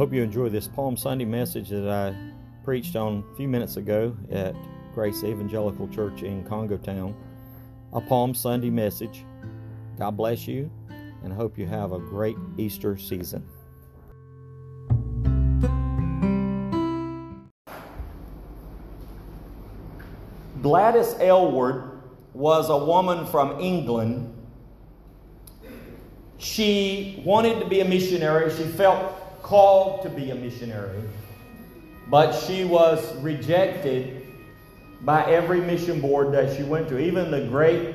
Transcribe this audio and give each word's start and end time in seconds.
hope 0.00 0.14
you 0.14 0.22
enjoy 0.22 0.48
this 0.48 0.66
Palm 0.66 0.96
Sunday 0.96 1.26
message 1.26 1.68
that 1.68 1.86
I 1.86 2.16
preached 2.64 2.96
on 2.96 3.22
a 3.30 3.36
few 3.36 3.46
minutes 3.46 3.76
ago 3.76 4.16
at 4.30 4.54
Grace 4.94 5.22
Evangelical 5.24 5.86
Church 5.88 6.22
in 6.22 6.42
Congo 6.42 6.78
Town. 6.78 7.14
A 7.92 8.00
Palm 8.00 8.34
Sunday 8.34 8.70
message. 8.70 9.26
God 9.98 10.16
bless 10.16 10.48
you, 10.48 10.70
and 11.22 11.30
hope 11.30 11.58
you 11.58 11.66
have 11.66 11.92
a 11.92 11.98
great 11.98 12.38
Easter 12.56 12.96
season. 12.96 13.46
Gladys 20.62 21.14
Aylward 21.20 22.00
was 22.32 22.70
a 22.70 22.78
woman 22.78 23.26
from 23.26 23.60
England. 23.60 24.34
She 26.38 27.22
wanted 27.26 27.60
to 27.60 27.66
be 27.66 27.80
a 27.80 27.84
missionary. 27.84 28.50
She 28.56 28.64
felt 28.64 29.20
called 29.42 30.02
to 30.02 30.10
be 30.10 30.30
a 30.30 30.34
missionary. 30.34 31.02
But 32.08 32.32
she 32.32 32.64
was 32.64 33.16
rejected 33.16 34.26
by 35.02 35.24
every 35.24 35.60
mission 35.60 36.00
board 36.00 36.32
that 36.34 36.56
she 36.56 36.62
went 36.62 36.88
to, 36.88 36.98
even 36.98 37.30
the 37.30 37.46
great 37.46 37.94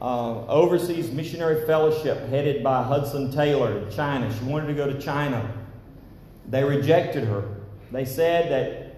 uh, 0.00 0.46
Overseas 0.46 1.10
Missionary 1.10 1.66
Fellowship 1.66 2.28
headed 2.28 2.64
by 2.64 2.82
Hudson 2.82 3.30
Taylor 3.30 3.78
in 3.78 3.90
China. 3.90 4.32
She 4.38 4.44
wanted 4.44 4.68
to 4.68 4.74
go 4.74 4.86
to 4.86 5.00
China. 5.00 5.52
They 6.48 6.64
rejected 6.64 7.24
her. 7.24 7.56
They 7.92 8.04
said 8.04 8.50
that 8.50 8.90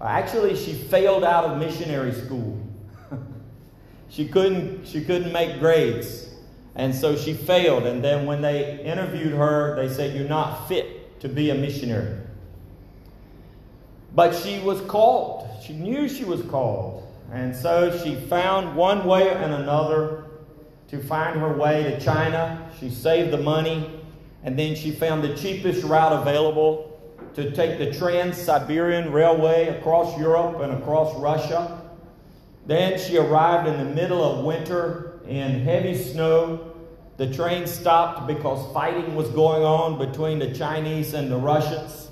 Actually, 0.00 0.56
she 0.56 0.74
failed 0.74 1.24
out 1.24 1.44
of 1.44 1.58
missionary 1.58 2.12
school. 2.12 2.60
she 4.08 4.28
couldn't 4.28 4.86
she 4.86 5.02
couldn't 5.02 5.32
make 5.32 5.58
grades. 5.58 6.24
And 6.74 6.94
so 6.94 7.16
she 7.16 7.32
failed. 7.32 7.86
And 7.86 8.04
then 8.04 8.26
when 8.26 8.42
they 8.42 8.82
interviewed 8.84 9.32
her, 9.32 9.76
they 9.76 9.92
said, 9.92 10.14
You're 10.14 10.28
not 10.28 10.68
fit 10.68 10.95
to 11.20 11.28
be 11.28 11.50
a 11.50 11.54
missionary. 11.54 12.18
But 14.14 14.34
she 14.34 14.58
was 14.60 14.80
called. 14.82 15.48
She 15.62 15.72
knew 15.72 16.08
she 16.08 16.24
was 16.24 16.42
called. 16.42 17.06
And 17.32 17.54
so 17.54 17.96
she 18.02 18.14
found 18.14 18.76
one 18.76 19.04
way 19.04 19.30
and 19.30 19.52
another 19.52 20.24
to 20.88 21.02
find 21.02 21.38
her 21.40 21.56
way 21.56 21.82
to 21.82 22.00
China. 22.00 22.70
She 22.78 22.90
saved 22.90 23.32
the 23.32 23.38
money. 23.38 24.00
And 24.44 24.58
then 24.58 24.76
she 24.76 24.92
found 24.92 25.24
the 25.24 25.34
cheapest 25.34 25.82
route 25.84 26.12
available 26.12 27.00
to 27.34 27.50
take 27.50 27.78
the 27.78 27.92
Trans 27.92 28.36
Siberian 28.36 29.12
Railway 29.12 29.68
across 29.68 30.16
Europe 30.18 30.60
and 30.60 30.72
across 30.72 31.14
Russia. 31.16 31.82
Then 32.66 32.98
she 32.98 33.18
arrived 33.18 33.68
in 33.68 33.76
the 33.76 33.94
middle 33.94 34.22
of 34.22 34.44
winter 34.44 35.20
in 35.26 35.60
heavy 35.60 35.94
snow. 35.94 36.72
The 37.16 37.32
train 37.32 37.66
stopped 37.66 38.26
because 38.26 38.72
fighting 38.74 39.14
was 39.14 39.28
going 39.30 39.62
on 39.62 39.98
between 39.98 40.38
the 40.38 40.52
Chinese 40.52 41.14
and 41.14 41.30
the 41.30 41.36
Russians. 41.36 42.10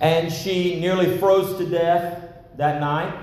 And 0.00 0.32
she 0.32 0.80
nearly 0.80 1.18
froze 1.18 1.56
to 1.58 1.66
death 1.66 2.28
that 2.56 2.80
night, 2.80 3.14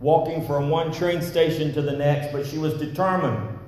walking 0.00 0.46
from 0.46 0.70
one 0.70 0.92
train 0.92 1.20
station 1.20 1.74
to 1.74 1.82
the 1.82 1.92
next, 1.92 2.32
but 2.32 2.46
she 2.46 2.58
was 2.58 2.74
determined. 2.74 3.58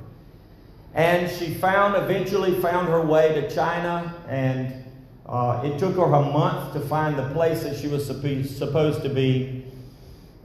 And 0.94 1.30
she 1.30 1.52
found, 1.54 1.96
eventually 1.96 2.60
found 2.60 2.88
her 2.88 3.00
way 3.04 3.40
to 3.40 3.54
China 3.54 4.14
and 4.28 4.82
uh, 5.26 5.62
it 5.64 5.78
took 5.78 5.96
her 5.96 6.04
a 6.04 6.22
month 6.22 6.72
to 6.74 6.80
find 6.80 7.18
the 7.18 7.28
place 7.30 7.62
that 7.62 7.78
she 7.78 7.88
was 7.88 8.06
supposed 8.06 9.02
to 9.02 9.08
be. 9.08 9.64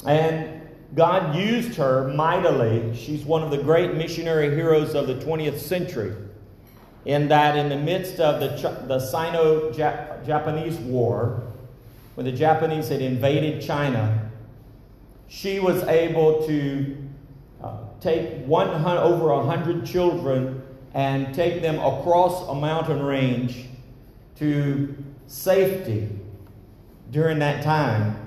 And 0.06 0.57
God 0.96 1.36
used 1.36 1.76
her 1.76 2.08
mightily. 2.14 2.96
She's 2.96 3.24
one 3.24 3.44
of 3.44 3.52
the 3.52 3.58
great 3.58 3.96
missionary 3.96 4.56
heroes 4.56 4.96
of 4.96 5.08
the 5.08 5.16
20th 5.16 5.60
century. 5.60 6.16
In 7.06 7.28
that, 7.30 7.58
in 7.58 7.70
the 7.70 7.78
midst 7.78 8.20
of 8.20 8.40
the, 8.40 8.86
the 8.88 9.00
Sino 9.00 9.72
Japanese 9.72 10.78
War, 10.78 11.44
when 12.16 12.26
the 12.26 12.32
Japanese 12.32 12.90
had 12.90 13.02
invaded 13.02 13.62
China, 13.62 14.32
she 15.28 15.60
was 15.60 15.84
able 15.84 16.46
to 16.48 16.98
uh, 17.64 17.78
take 18.02 18.46
100, 18.46 19.02
over 19.02 19.34
100 19.34 19.86
children 19.86 20.62
and 20.94 21.34
take 21.34 21.62
them 21.62 21.76
across 21.80 22.48
a 22.50 22.56
mountain 22.56 23.04
range 23.04 23.66
to 24.38 24.96
safety 25.28 26.10
during 27.12 27.40
that 27.40 27.64
time, 27.64 28.27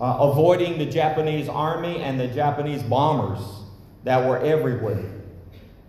uh, 0.00 0.16
avoiding 0.20 0.78
the 0.78 0.86
Japanese 0.86 1.48
army 1.48 2.02
and 2.02 2.18
the 2.18 2.28
Japanese 2.28 2.82
bombers 2.82 3.40
that 4.04 4.26
were 4.26 4.38
everywhere. 4.38 5.04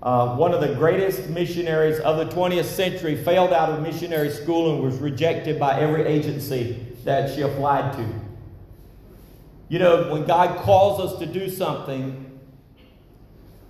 Uh, 0.03 0.35
one 0.35 0.53
of 0.53 0.61
the 0.61 0.73
greatest 0.75 1.29
missionaries 1.29 1.99
of 1.99 2.17
the 2.17 2.25
20th 2.35 2.65
century 2.65 3.15
failed 3.15 3.53
out 3.53 3.69
of 3.69 3.81
missionary 3.81 4.29
school 4.29 4.73
and 4.73 4.83
was 4.83 4.97
rejected 4.97 5.59
by 5.59 5.79
every 5.79 6.03
agency 6.03 6.85
that 7.05 7.33
she 7.33 7.41
applied 7.41 7.93
to. 7.93 8.05
You 9.69 9.79
know, 9.79 10.11
when 10.11 10.25
God 10.25 10.59
calls 10.59 10.99
us 10.99 11.19
to 11.19 11.25
do 11.25 11.49
something, 11.49 12.39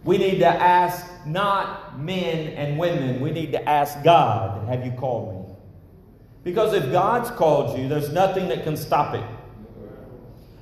we 0.03 0.17
need 0.17 0.39
to 0.39 0.47
ask 0.47 1.05
not 1.27 1.99
men 1.99 2.47
and 2.53 2.79
women, 2.79 3.21
we 3.21 3.29
need 3.29 3.51
to 3.51 3.69
ask 3.69 4.01
God, 4.03 4.67
Have 4.67 4.83
you 4.83 4.91
called 4.93 5.35
me? 5.35 5.55
Because 6.43 6.73
if 6.73 6.91
God's 6.91 7.29
called 7.29 7.77
you, 7.77 7.87
there's 7.87 8.11
nothing 8.11 8.47
that 8.47 8.63
can 8.63 8.75
stop 8.75 9.13
it. 9.13 9.23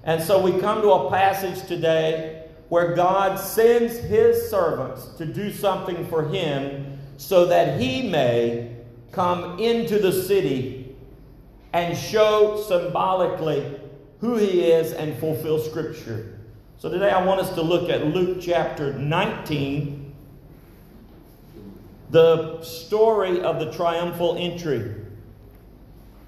And 0.03 0.23
so 0.23 0.41
we 0.41 0.59
come 0.59 0.81
to 0.81 0.91
a 0.91 1.09
passage 1.09 1.67
today 1.67 2.45
where 2.69 2.95
God 2.95 3.37
sends 3.39 3.97
his 3.97 4.49
servants 4.49 5.07
to 5.17 5.25
do 5.25 5.51
something 5.51 6.07
for 6.07 6.27
him 6.27 6.99
so 7.17 7.45
that 7.47 7.79
he 7.79 8.09
may 8.09 8.75
come 9.11 9.59
into 9.59 9.99
the 9.99 10.11
city 10.11 10.95
and 11.73 11.97
show 11.97 12.63
symbolically 12.67 13.79
who 14.19 14.35
he 14.35 14.61
is 14.61 14.93
and 14.93 15.17
fulfill 15.19 15.59
scripture. 15.59 16.39
So 16.77 16.89
today 16.89 17.09
I 17.09 17.23
want 17.25 17.41
us 17.41 17.53
to 17.55 17.61
look 17.61 17.89
at 17.89 18.05
Luke 18.07 18.37
chapter 18.41 18.93
19, 18.93 20.13
the 22.11 22.61
story 22.61 23.41
of 23.41 23.59
the 23.59 23.71
triumphal 23.71 24.37
entry. 24.37 24.95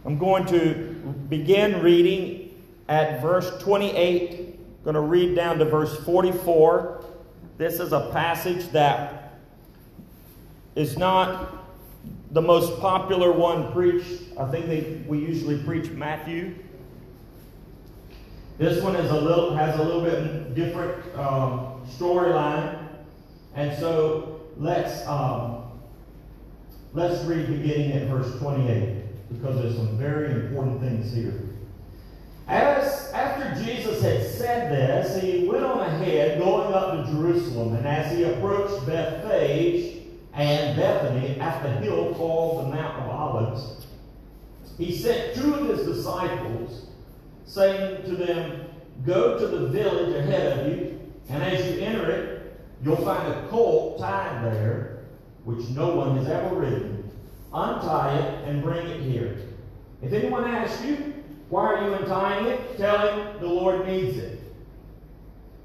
I'm 0.04 0.18
going 0.18 0.46
to 0.48 0.96
begin 1.30 1.82
reading 1.82 2.41
at 2.92 3.22
verse 3.22 3.50
28. 3.60 4.32
I'm 4.32 4.84
going 4.84 4.96
to 4.96 5.00
read 5.00 5.34
down 5.34 5.60
to 5.60 5.66
verse 5.66 5.98
44. 6.04 7.06
This 7.58 7.80
is 7.80 7.94
a 7.94 8.10
passage 8.12 8.70
that 8.72 9.40
is 10.76 10.98
not 10.98 11.70
the 12.32 12.42
most 12.42 12.82
popular 12.82 13.32
one 13.32 13.72
preached. 13.72 14.24
I 14.38 14.52
think 14.52 14.66
they, 14.66 15.04
we 15.08 15.20
usually 15.20 15.64
preach 15.64 15.90
Matthew. 15.92 16.54
This 18.58 18.84
one 18.84 18.98
is 18.98 19.10
a 19.10 19.20
little 19.20 19.56
has 19.56 19.80
a 19.80 19.84
little 19.84 20.02
bit 20.02 20.54
different 20.54 21.02
um, 21.18 21.82
storyline, 21.98 22.90
and 23.56 23.76
so 23.80 24.42
let's 24.58 25.08
um, 25.08 25.64
let's 26.94 27.24
read 27.24 27.48
beginning 27.48 27.94
at 27.94 28.08
verse 28.08 28.38
28 28.38 29.30
because 29.30 29.62
there's 29.62 29.76
some 29.78 29.98
very 29.98 30.32
important 30.32 30.82
things 30.82 31.12
here. 31.12 31.51
As 32.52 33.10
after 33.14 33.64
Jesus 33.64 34.02
had 34.02 34.22
said 34.24 34.72
this, 34.72 35.24
he 35.24 35.48
went 35.48 35.64
on 35.64 35.80
ahead, 35.80 36.38
going 36.38 36.74
up 36.74 37.06
to 37.06 37.12
Jerusalem, 37.12 37.76
and 37.76 37.88
as 37.88 38.16
he 38.16 38.24
approached 38.24 38.86
Bethphage 38.86 40.04
and 40.34 40.76
Bethany 40.76 41.40
at 41.40 41.64
the 41.64 41.70
hill 41.70 42.14
called 42.16 42.66
the 42.66 42.76
Mount 42.76 43.04
of 43.04 43.10
Olives, 43.10 43.86
he 44.78 44.94
sent 44.94 45.36
two 45.36 45.54
of 45.54 45.70
his 45.70 45.88
disciples, 45.88 46.88
saying 47.46 48.04
to 48.04 48.16
them, 48.18 48.66
Go 49.06 49.40
to 49.40 49.48
the 49.48 49.68
village 49.70 50.14
ahead 50.14 50.60
of 50.60 50.68
you, 50.68 51.00
and 51.30 51.42
as 51.42 51.66
you 51.66 51.82
enter 51.82 52.12
it, 52.12 52.60
you'll 52.84 52.98
find 52.98 53.32
a 53.32 53.48
colt 53.48 53.98
tied 53.98 54.44
there, 54.44 55.06
which 55.46 55.70
no 55.70 55.96
one 55.96 56.18
has 56.18 56.28
ever 56.28 56.56
ridden 56.56 57.02
untie 57.54 58.18
it, 58.18 58.48
and 58.48 58.64
bring 58.64 58.88
it 58.88 59.02
here. 59.02 59.38
If 60.02 60.14
anyone 60.14 60.46
asks 60.46 60.84
you, 60.86 61.11
why 61.52 61.66
are 61.66 61.86
you 61.86 61.94
untying 61.96 62.48
it? 62.48 62.78
Tell 62.78 63.10
him 63.10 63.42
the 63.42 63.48
Lord 63.48 63.86
needs 63.86 64.18
it. 64.18 64.40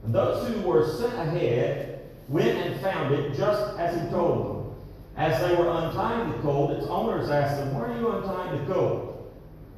And 0.02 0.12
those 0.12 0.48
who 0.48 0.60
were 0.62 0.84
sent 0.84 1.14
ahead 1.14 2.10
went 2.28 2.58
and 2.58 2.80
found 2.80 3.14
it 3.14 3.36
just 3.36 3.78
as 3.78 3.94
he 3.94 4.08
told 4.08 4.46
them. 4.46 4.74
As 5.16 5.40
they 5.40 5.54
were 5.54 5.70
untying 5.70 6.32
the 6.32 6.38
colt, 6.38 6.72
its 6.72 6.88
owners 6.88 7.30
asked 7.30 7.58
them, 7.58 7.72
Why 7.72 7.82
are 7.82 7.98
you 7.98 8.10
untying 8.10 8.66
the 8.66 8.74
colt? 8.74 9.32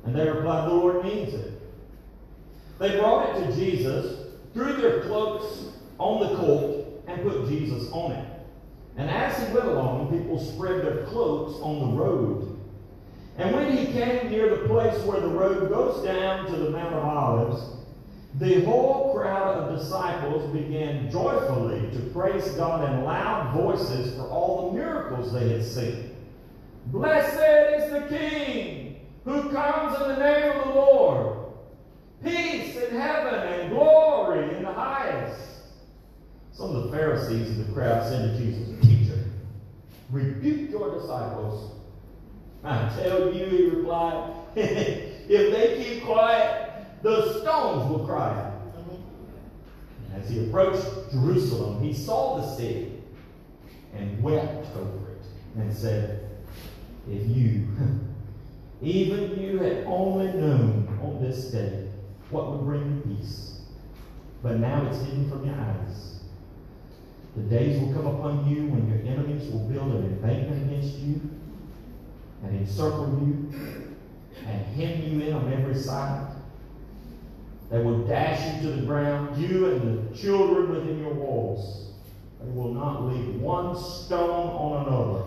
And 0.04 0.16
they 0.16 0.26
replied, 0.26 0.70
The 0.70 0.74
Lord 0.74 1.04
needs 1.04 1.34
it. 1.34 1.60
They 2.78 2.98
brought 2.98 3.36
it 3.36 3.46
to 3.46 3.54
Jesus, 3.54 4.28
threw 4.54 4.72
their 4.72 5.02
cloaks 5.02 5.66
on 5.98 6.20
the 6.20 6.36
colt, 6.36 7.04
and 7.06 7.22
put 7.22 7.48
Jesus 7.48 7.86
on 7.92 8.12
it. 8.12 8.28
And 8.96 9.10
as 9.10 9.46
he 9.46 9.52
went 9.52 9.66
along, 9.66 10.10
people 10.10 10.38
spread 10.38 10.82
their 10.82 11.04
cloaks 11.04 11.60
on 11.60 11.80
the 11.80 12.02
road. 12.02 12.47
And 13.38 13.54
when 13.54 13.76
he 13.76 13.86
came 13.92 14.30
near 14.30 14.50
the 14.50 14.66
place 14.66 15.00
where 15.04 15.20
the 15.20 15.28
road 15.28 15.68
goes 15.68 16.04
down 16.04 16.46
to 16.46 16.56
the 16.56 16.70
Mount 16.70 16.92
of 16.92 17.04
Olives, 17.04 17.62
the 18.34 18.64
whole 18.64 19.14
crowd 19.14 19.56
of 19.56 19.78
disciples 19.78 20.52
began 20.52 21.08
joyfully 21.08 21.88
to 21.92 22.00
praise 22.12 22.48
God 22.52 22.92
in 22.92 23.04
loud 23.04 23.54
voices 23.54 24.16
for 24.16 24.22
all 24.22 24.72
the 24.72 24.78
miracles 24.78 25.32
they 25.32 25.50
had 25.50 25.64
seen. 25.64 26.16
Blessed 26.86 27.80
is 27.80 27.92
the 27.92 28.06
King 28.08 29.06
who 29.24 29.50
comes 29.50 30.00
in 30.00 30.08
the 30.08 30.18
name 30.18 30.58
of 30.58 30.66
the 30.66 30.74
Lord. 30.74 31.36
Peace 32.24 32.76
in 32.76 32.98
heaven 32.98 33.34
and 33.34 33.70
glory 33.70 34.56
in 34.56 34.64
the 34.64 34.72
highest. 34.72 35.40
Some 36.52 36.74
of 36.74 36.84
the 36.84 36.96
Pharisees 36.96 37.50
in 37.50 37.66
the 37.66 37.72
crowd 37.72 38.08
said 38.08 38.32
to 38.32 38.38
Jesus, 38.38 38.80
Teacher, 38.82 39.24
rebuke 40.10 40.70
your 40.70 40.98
disciples. 40.98 41.77
I 42.64 42.88
tell 42.96 43.32
you, 43.32 43.44
he 43.46 43.64
replied, 43.66 44.34
if 44.56 45.28
they 45.28 45.82
keep 45.82 46.04
quiet, 46.04 47.02
the 47.02 47.40
stones 47.40 47.90
will 47.90 48.06
cry 48.06 48.30
out. 48.30 48.54
As 50.14 50.28
he 50.28 50.46
approached 50.46 51.12
Jerusalem, 51.12 51.80
he 51.82 51.92
saw 51.92 52.40
the 52.40 52.56
city 52.56 53.02
and 53.94 54.20
wept 54.22 54.66
over 54.76 55.12
it 55.12 55.24
and 55.56 55.72
said, 55.72 56.28
If 57.08 57.28
you, 57.28 57.68
even 58.82 59.40
you, 59.40 59.58
had 59.60 59.84
only 59.86 60.32
known 60.32 60.98
on 61.02 61.22
this 61.22 61.46
day 61.46 61.88
what 62.30 62.50
would 62.50 62.64
bring 62.64 63.02
peace, 63.02 63.60
but 64.42 64.56
now 64.56 64.86
it's 64.86 65.00
hidden 65.04 65.30
from 65.30 65.46
your 65.46 65.54
eyes. 65.54 66.20
The 67.36 67.42
days 67.42 67.80
will 67.80 67.92
come 67.92 68.06
upon 68.06 68.48
you 68.48 68.66
when 68.66 68.88
your 68.88 68.98
enemies 69.06 69.48
will 69.52 69.68
build 69.68 69.92
an 69.92 70.04
embankment 70.04 70.70
against 70.70 70.98
you 70.98 71.37
and 72.42 72.56
encircle 72.60 73.06
you 73.20 73.96
and 74.46 74.66
hem 74.76 75.02
you 75.02 75.26
in 75.26 75.32
on 75.34 75.52
every 75.52 75.74
side. 75.74 76.34
They 77.70 77.80
will 77.82 78.06
dash 78.06 78.62
you 78.62 78.70
to 78.70 78.76
the 78.76 78.86
ground, 78.86 79.36
you 79.36 79.66
and 79.66 80.10
the 80.10 80.16
children 80.16 80.70
within 80.70 81.00
your 81.00 81.12
walls. 81.12 81.88
They 82.40 82.50
will 82.50 82.72
not 82.72 83.04
leave 83.04 83.40
one 83.40 83.76
stone 83.76 84.48
on 84.48 84.86
another 84.86 85.24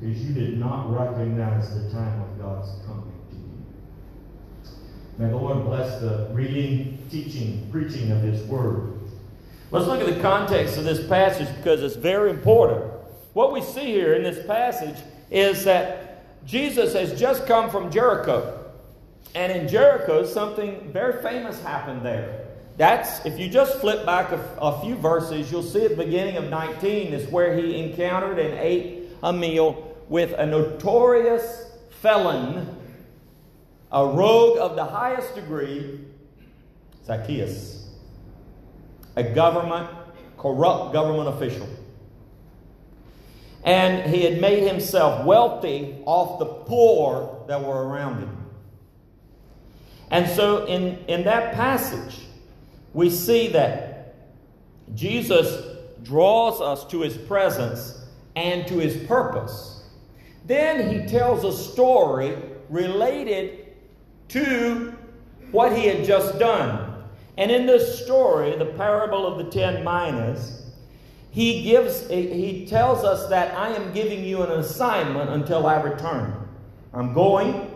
because 0.00 0.22
you 0.22 0.34
did 0.34 0.58
not 0.58 0.90
recognize 0.90 1.74
the 1.74 1.90
time 1.90 2.22
of 2.22 2.38
God's 2.38 2.70
coming 2.86 3.12
to 3.30 3.36
you. 3.36 4.72
May 5.18 5.28
the 5.28 5.36
Lord 5.36 5.64
bless 5.66 6.00
the 6.00 6.28
reading, 6.32 7.06
teaching, 7.10 7.68
preaching 7.70 8.10
of 8.12 8.22
His 8.22 8.42
Word. 8.44 8.94
Let's 9.70 9.86
look 9.86 10.00
at 10.00 10.12
the 10.12 10.20
context 10.22 10.78
of 10.78 10.84
this 10.84 11.06
passage 11.06 11.48
because 11.56 11.82
it's 11.82 11.96
very 11.96 12.30
important. 12.30 12.92
What 13.34 13.52
we 13.52 13.60
see 13.60 13.84
here 13.84 14.14
in 14.14 14.22
this 14.22 14.44
passage 14.46 14.96
is 15.30 15.64
that 15.64 16.46
Jesus 16.46 16.92
has 16.94 17.18
just 17.18 17.46
come 17.46 17.70
from 17.70 17.90
Jericho. 17.90 18.56
And 19.34 19.52
in 19.52 19.68
Jericho, 19.68 20.24
something 20.24 20.90
very 20.92 21.22
famous 21.22 21.62
happened 21.62 22.04
there. 22.04 22.46
That's, 22.76 23.24
if 23.26 23.38
you 23.38 23.48
just 23.48 23.78
flip 23.78 24.06
back 24.06 24.32
a, 24.32 24.40
a, 24.60 24.80
few 24.80 24.96
verses, 24.96 25.52
you'll 25.52 25.62
see 25.62 25.84
at 25.84 25.90
the 25.90 26.04
beginning 26.04 26.36
of 26.36 26.48
19 26.48 27.12
is 27.12 27.28
where 27.30 27.54
he 27.56 27.78
encountered 27.78 28.38
and 28.38 28.54
ate 28.54 29.10
a 29.22 29.32
meal 29.32 29.96
with 30.08 30.32
a 30.32 30.46
notorious 30.46 31.70
felon, 32.00 32.76
a 33.92 34.06
rogue 34.06 34.58
of 34.58 34.76
the 34.76 34.84
highest 34.84 35.34
degree, 35.34 36.00
Zacchaeus, 37.04 37.90
a 39.16 39.22
government, 39.22 39.90
corrupt 40.38 40.92
government 40.92 41.28
official. 41.28 41.68
And 43.64 44.10
he 44.12 44.22
had 44.22 44.40
made 44.40 44.66
himself 44.66 45.24
wealthy 45.24 45.96
off 46.06 46.38
the 46.38 46.46
poor 46.46 47.44
that 47.46 47.62
were 47.62 47.86
around 47.86 48.20
him. 48.20 48.36
And 50.10 50.28
so, 50.28 50.66
in, 50.66 50.98
in 51.06 51.24
that 51.24 51.54
passage, 51.54 52.18
we 52.94 53.10
see 53.10 53.48
that 53.48 54.14
Jesus 54.94 55.76
draws 56.02 56.60
us 56.60 56.84
to 56.90 57.00
his 57.02 57.16
presence 57.16 58.04
and 58.34 58.66
to 58.66 58.78
his 58.78 59.06
purpose. 59.06 59.84
Then 60.46 60.90
he 60.90 61.06
tells 61.06 61.44
a 61.44 61.52
story 61.52 62.36
related 62.68 63.68
to 64.28 64.96
what 65.50 65.76
he 65.76 65.86
had 65.86 66.04
just 66.04 66.38
done. 66.38 67.04
And 67.36 67.50
in 67.50 67.66
this 67.66 68.02
story, 68.04 68.56
the 68.56 68.66
parable 68.66 69.26
of 69.26 69.38
the 69.38 69.50
ten 69.50 69.84
minas, 69.84 70.59
he 71.30 71.62
gives 71.62 72.08
he 72.08 72.66
tells 72.66 73.04
us 73.04 73.28
that 73.28 73.56
I 73.56 73.68
am 73.70 73.92
giving 73.92 74.24
you 74.24 74.42
an 74.42 74.50
assignment 74.52 75.30
until 75.30 75.66
I 75.66 75.80
return. 75.80 76.48
I'm 76.92 77.12
going 77.14 77.70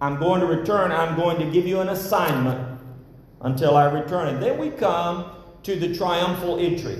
I'm 0.00 0.18
going 0.18 0.40
to 0.40 0.46
return. 0.46 0.92
I'm 0.92 1.16
going 1.16 1.38
to 1.38 1.50
give 1.50 1.66
you 1.66 1.80
an 1.80 1.88
assignment 1.88 2.80
until 3.40 3.76
I 3.76 3.86
return. 3.86 4.28
And 4.28 4.42
then 4.42 4.58
we 4.58 4.70
come 4.70 5.30
to 5.62 5.76
the 5.76 5.94
triumphal 5.94 6.58
entry. 6.58 6.98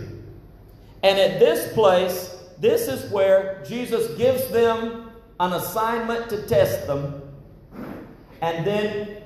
And 1.03 1.19
at 1.19 1.39
this 1.39 1.73
place, 1.75 2.35
this 2.59 2.89
is 2.89 3.11
where 3.11 3.63
Jesus 3.67 4.17
gives 4.17 4.49
them 4.49 5.11
an 5.39 5.53
assignment 5.53 6.31
to 6.31 6.47
test 6.47 6.87
them. 6.87 7.21
And 8.41 8.67
then 8.67 9.23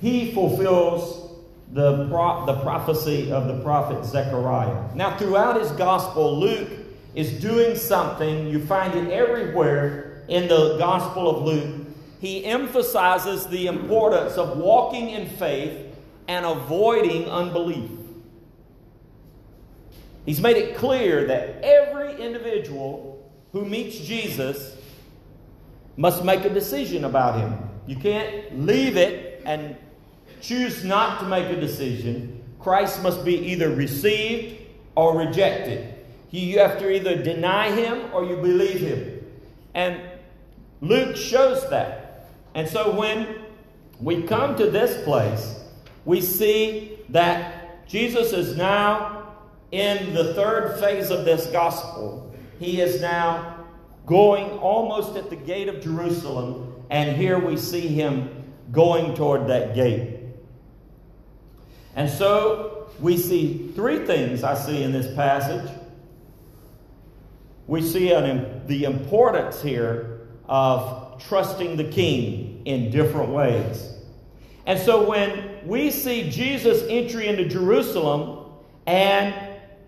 he 0.00 0.32
fulfills 0.32 1.27
the, 1.72 2.08
pro- 2.08 2.46
the 2.46 2.60
prophecy 2.60 3.30
of 3.30 3.46
the 3.46 3.62
prophet 3.62 4.04
Zechariah. 4.04 4.94
Now, 4.94 5.16
throughout 5.16 5.60
his 5.60 5.70
gospel, 5.72 6.38
Luke 6.38 6.70
is 7.14 7.32
doing 7.40 7.76
something. 7.76 8.48
You 8.48 8.64
find 8.64 8.94
it 8.94 9.10
everywhere 9.10 10.24
in 10.28 10.48
the 10.48 10.76
gospel 10.78 11.28
of 11.28 11.42
Luke 11.44 11.88
he 12.20 12.44
emphasizes 12.44 13.46
the 13.46 13.68
importance 13.68 14.36
of 14.36 14.58
walking 14.58 15.10
in 15.10 15.28
faith 15.28 15.96
and 16.26 16.44
avoiding 16.44 17.26
unbelief. 17.26 17.90
He's 20.26 20.40
made 20.40 20.56
it 20.56 20.76
clear 20.76 21.26
that 21.26 21.62
every 21.62 22.20
individual 22.20 23.30
who 23.52 23.64
meets 23.64 23.98
Jesus 23.98 24.76
must 25.96 26.24
make 26.24 26.44
a 26.44 26.50
decision 26.50 27.04
about 27.04 27.40
him. 27.40 27.56
You 27.86 27.96
can't 27.96 28.66
leave 28.66 28.96
it 28.96 29.42
and 29.46 29.76
choose 30.40 30.84
not 30.84 31.20
to 31.20 31.26
make 31.26 31.46
a 31.46 31.60
decision. 31.60 32.42
Christ 32.58 33.02
must 33.02 33.24
be 33.24 33.36
either 33.36 33.70
received 33.70 34.56
or 34.94 35.16
rejected. 35.16 35.94
You 36.30 36.58
have 36.58 36.78
to 36.78 36.90
either 36.90 37.22
deny 37.22 37.70
him 37.70 38.12
or 38.12 38.24
you 38.24 38.36
believe 38.36 38.80
him. 38.80 39.24
And 39.74 40.00
Luke 40.80 41.16
shows 41.16 41.68
that. 41.70 42.30
And 42.54 42.68
so 42.68 42.98
when 42.98 43.36
we 44.00 44.22
come 44.22 44.56
to 44.56 44.70
this 44.70 45.02
place, 45.04 45.60
we 46.04 46.20
see 46.20 46.98
that 47.08 47.86
Jesus 47.88 48.32
is 48.32 48.56
now 48.56 49.34
in 49.70 50.14
the 50.14 50.34
third 50.34 50.78
phase 50.80 51.10
of 51.10 51.24
this 51.24 51.46
gospel. 51.46 52.34
He 52.58 52.80
is 52.80 53.00
now 53.00 53.64
going 54.06 54.50
almost 54.58 55.16
at 55.16 55.30
the 55.30 55.36
gate 55.36 55.68
of 55.68 55.82
Jerusalem, 55.82 56.82
and 56.90 57.16
here 57.16 57.38
we 57.38 57.56
see 57.56 57.88
him 57.88 58.44
going 58.72 59.14
toward 59.14 59.46
that 59.48 59.74
gate. 59.74 60.17
And 61.98 62.08
so 62.08 62.86
we 63.00 63.16
see 63.16 63.72
three 63.74 64.06
things 64.06 64.44
I 64.44 64.54
see 64.54 64.84
in 64.84 64.92
this 64.92 65.12
passage. 65.16 65.68
We 67.66 67.82
see 67.82 68.12
an, 68.12 68.64
the 68.68 68.84
importance 68.84 69.60
here 69.60 70.20
of 70.48 71.20
trusting 71.20 71.76
the 71.76 71.82
king 71.82 72.62
in 72.66 72.92
different 72.92 73.30
ways. 73.30 73.94
And 74.64 74.78
so 74.78 75.08
when 75.08 75.66
we 75.66 75.90
see 75.90 76.30
Jesus' 76.30 76.84
entry 76.88 77.26
into 77.26 77.48
Jerusalem 77.48 78.46
and 78.86 79.34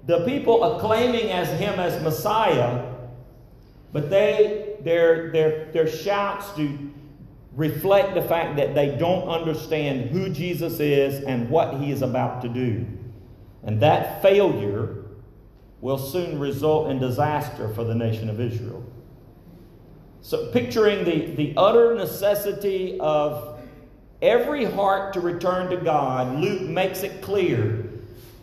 the 0.08 0.24
people 0.24 0.64
acclaiming 0.64 1.30
as 1.30 1.48
him 1.60 1.78
as 1.78 2.02
Messiah, 2.02 2.92
but 3.92 4.10
they 4.10 4.78
their 4.80 5.30
their 5.30 5.66
their 5.66 5.86
shouts 5.86 6.52
do 6.56 6.90
reflect 7.56 8.14
the 8.14 8.22
fact 8.22 8.56
that 8.56 8.74
they 8.74 8.96
don't 8.96 9.28
understand 9.28 10.10
who 10.10 10.28
Jesus 10.28 10.78
is 10.80 11.22
and 11.24 11.50
what 11.50 11.74
he 11.74 11.90
is 11.90 12.02
about 12.02 12.42
to 12.42 12.48
do. 12.48 12.86
And 13.62 13.80
that 13.80 14.22
failure 14.22 15.04
will 15.80 15.98
soon 15.98 16.38
result 16.38 16.90
in 16.90 16.98
disaster 16.98 17.68
for 17.74 17.84
the 17.84 17.94
nation 17.94 18.28
of 18.28 18.40
Israel. 18.40 18.84
So, 20.22 20.50
picturing 20.52 21.04
the, 21.04 21.34
the 21.34 21.54
utter 21.56 21.94
necessity 21.94 22.98
of 23.00 23.58
every 24.20 24.66
heart 24.66 25.14
to 25.14 25.20
return 25.20 25.70
to 25.70 25.78
God, 25.78 26.38
Luke 26.38 26.62
makes 26.62 27.02
it 27.02 27.22
clear. 27.22 27.88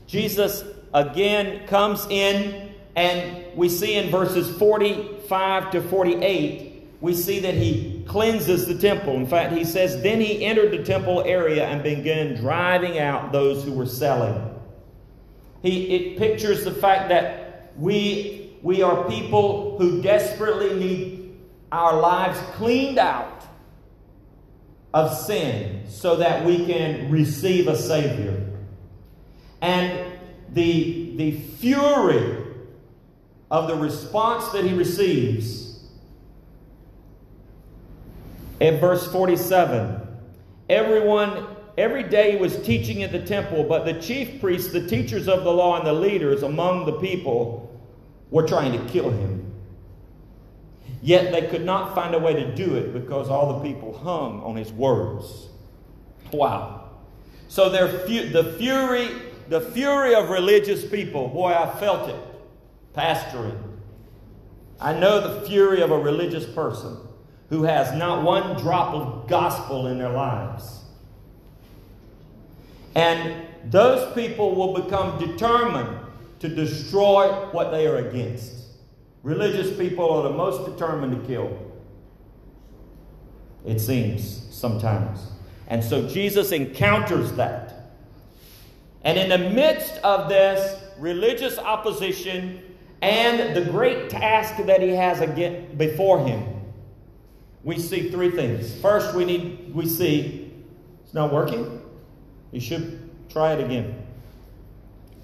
Jesus 0.07 0.63
again 0.93 1.67
comes 1.67 2.07
in, 2.09 2.73
and 2.95 3.55
we 3.55 3.69
see 3.69 3.93
in 3.93 4.09
verses 4.09 4.55
45 4.57 5.71
to 5.71 5.81
48, 5.81 6.87
we 6.99 7.13
see 7.13 7.39
that 7.41 7.53
he 7.53 7.96
cleanses 8.07 8.65
the 8.65 8.75
temple. 8.75 9.15
In 9.15 9.27
fact, 9.27 9.53
he 9.53 9.63
says, 9.63 10.01
Then 10.01 10.19
he 10.19 10.43
entered 10.45 10.71
the 10.71 10.83
temple 10.83 11.23
area 11.25 11.65
and 11.65 11.83
began 11.83 12.35
driving 12.35 12.99
out 12.99 13.31
those 13.31 13.63
who 13.63 13.73
were 13.73 13.85
selling. 13.85 14.53
He, 15.61 15.95
it 15.95 16.17
pictures 16.17 16.63
the 16.63 16.71
fact 16.71 17.09
that 17.09 17.73
we, 17.77 18.57
we 18.61 18.81
are 18.81 19.07
people 19.09 19.77
who 19.77 20.01
desperately 20.01 20.75
need 20.75 21.37
our 21.71 21.99
lives 21.99 22.39
cleaned 22.55 22.97
out 22.97 23.45
of 24.93 25.15
sin 25.15 25.83
so 25.87 26.15
that 26.17 26.45
we 26.45 26.65
can 26.65 27.11
receive 27.11 27.67
a 27.67 27.75
Savior. 27.75 28.45
And 29.61 30.13
the, 30.53 31.15
the 31.17 31.31
fury 31.31 32.45
of 33.51 33.67
the 33.67 33.75
response 33.75 34.49
that 34.49 34.63
he 34.63 34.73
receives 34.73 35.66
In 38.59 38.79
verse 38.79 39.09
47, 39.11 40.01
everyone, 40.69 41.45
every 41.77 42.03
day 42.03 42.31
he 42.31 42.37
was 42.37 42.59
teaching 42.63 43.03
at 43.03 43.11
the 43.11 43.19
temple, 43.19 43.63
but 43.63 43.85
the 43.85 44.01
chief 44.01 44.41
priests, 44.41 44.73
the 44.73 44.87
teachers 44.87 45.27
of 45.27 45.43
the 45.43 45.51
law, 45.51 45.77
and 45.77 45.85
the 45.85 45.93
leaders 45.93 46.41
among 46.41 46.85
the 46.85 46.99
people 46.99 47.79
were 48.31 48.47
trying 48.47 48.71
to 48.71 48.91
kill 48.91 49.11
him. 49.11 49.53
Yet 51.03 51.31
they 51.31 51.47
could 51.47 51.63
not 51.63 51.93
find 51.93 52.15
a 52.15 52.19
way 52.19 52.33
to 52.33 52.55
do 52.55 52.75
it 52.75 52.93
because 52.93 53.29
all 53.29 53.59
the 53.59 53.69
people 53.69 53.95
hung 53.95 54.41
on 54.41 54.55
his 54.55 54.71
words. 54.71 55.49
Wow. 56.33 56.89
So 57.47 57.69
their 57.69 57.87
fu- 57.87 58.29
the 58.29 58.55
fury, 58.57 59.09
the 59.47 59.61
fury 59.61 60.15
of 60.15 60.29
religious 60.29 60.83
people, 60.83 61.27
boy, 61.27 61.53
I 61.53 61.79
felt 61.79 62.09
it 62.09 62.15
pastoring. 62.95 63.61
I 64.81 64.93
know 64.93 65.39
the 65.39 65.47
fury 65.47 65.81
of 65.81 65.91
a 65.91 65.97
religious 65.97 66.45
person 66.45 66.97
who 67.49 67.63
has 67.63 67.93
not 67.97 68.23
one 68.23 68.59
drop 68.61 68.93
of 68.93 69.27
gospel 69.27 69.87
in 69.87 69.97
their 69.97 70.09
lives. 70.09 70.81
And 72.95 73.47
those 73.65 74.13
people 74.13 74.55
will 74.55 74.73
become 74.73 75.19
determined 75.19 75.99
to 76.39 76.49
destroy 76.49 77.27
what 77.51 77.71
they 77.71 77.87
are 77.87 77.97
against. 77.97 78.53
Religious 79.23 79.75
people 79.77 80.09
are 80.09 80.23
the 80.23 80.35
most 80.35 80.69
determined 80.71 81.21
to 81.21 81.27
kill. 81.27 81.57
It 83.65 83.79
seems 83.79 84.47
sometimes. 84.51 85.31
And 85.67 85.83
so 85.83 86.07
Jesus 86.07 86.51
encounters 86.51 87.33
that. 87.33 87.91
And 89.03 89.17
in 89.17 89.29
the 89.29 89.49
midst 89.49 89.97
of 89.97 90.29
this 90.29 90.81
religious 90.97 91.57
opposition 91.57 92.61
and 93.01 93.55
the 93.55 93.69
great 93.69 94.09
task 94.09 94.63
that 94.65 94.81
he 94.81 94.89
has 94.89 95.21
again 95.21 95.75
before 95.77 96.25
him, 96.25 96.56
we 97.67 97.77
see 97.77 98.09
three 98.09 98.31
things. 98.31 98.73
First, 98.79 99.13
we 99.13 99.25
need 99.25 99.75
we 99.75 99.89
see 99.89 100.53
it's 101.03 101.13
not 101.13 101.33
working. 101.33 101.81
You 102.53 102.61
should 102.61 103.09
try 103.29 103.51
it 103.55 103.63
again. 103.63 104.07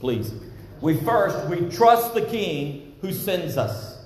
Please. 0.02 0.34
We 0.82 0.98
first 0.98 1.48
we 1.48 1.70
trust 1.70 2.14
the 2.14 2.26
king 2.26 2.96
who 3.00 3.14
sends 3.14 3.56
us. 3.56 3.98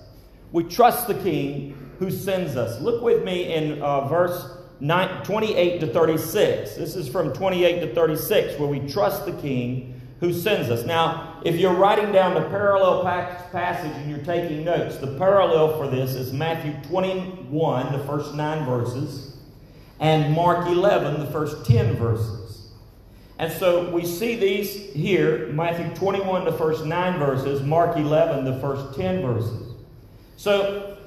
We 0.52 0.66
trust 0.66 1.08
the 1.08 1.16
king 1.16 1.96
who 1.98 2.12
sends 2.12 2.56
us. 2.56 2.80
Look 2.80 3.02
with 3.02 3.24
me 3.24 3.56
in 3.56 3.82
uh, 3.82 4.08
verse 4.08 4.56
9, 4.82 5.24
28 5.24 5.80
to 5.80 5.88
36. 5.88 6.76
This 6.76 6.96
is 6.96 7.10
from 7.10 7.34
28 7.34 7.80
to 7.80 7.96
36, 7.96 8.60
where 8.60 8.70
we 8.70 8.88
trust 8.88 9.26
the 9.26 9.34
king 9.34 9.97
who 10.20 10.34
sends 10.34 10.70
us. 10.70 10.86
Now, 10.86 11.40
if 11.46 11.56
you're 11.56 11.74
writing 11.74 12.12
down 12.12 12.34
the 12.34 12.50
parallel 12.50 13.04
passage 13.04 13.92
and 13.98 14.10
you're 14.10 14.26
taking 14.26 14.64
notes, 14.64 14.98
the 14.98 15.16
parallel 15.18 15.78
for 15.78 15.88
this 15.88 16.16
is 16.16 16.34
Matthew 16.34 16.74
21, 16.90 17.92
the 17.92 18.04
first 18.06 18.34
nine 18.34 18.66
verses, 18.66 19.38
and 20.00 20.34
Mark 20.34 20.68
11, 20.68 21.20
the 21.20 21.32
first 21.32 21.66
10 21.66 21.96
verses. 21.96 22.72
And 23.40 23.52
so 23.52 23.92
we 23.92 24.06
see 24.06 24.36
these 24.36 24.74
here 24.94 25.48
Matthew 25.50 25.94
21, 25.96 26.46
the 26.46 26.54
first 26.54 26.86
nine 26.86 27.20
verses, 27.20 27.62
Mark 27.62 27.96
11, 27.96 28.46
the 28.46 28.60
first 28.60 28.98
10 28.98 29.22
verses. 29.22 29.74
So 30.38 30.98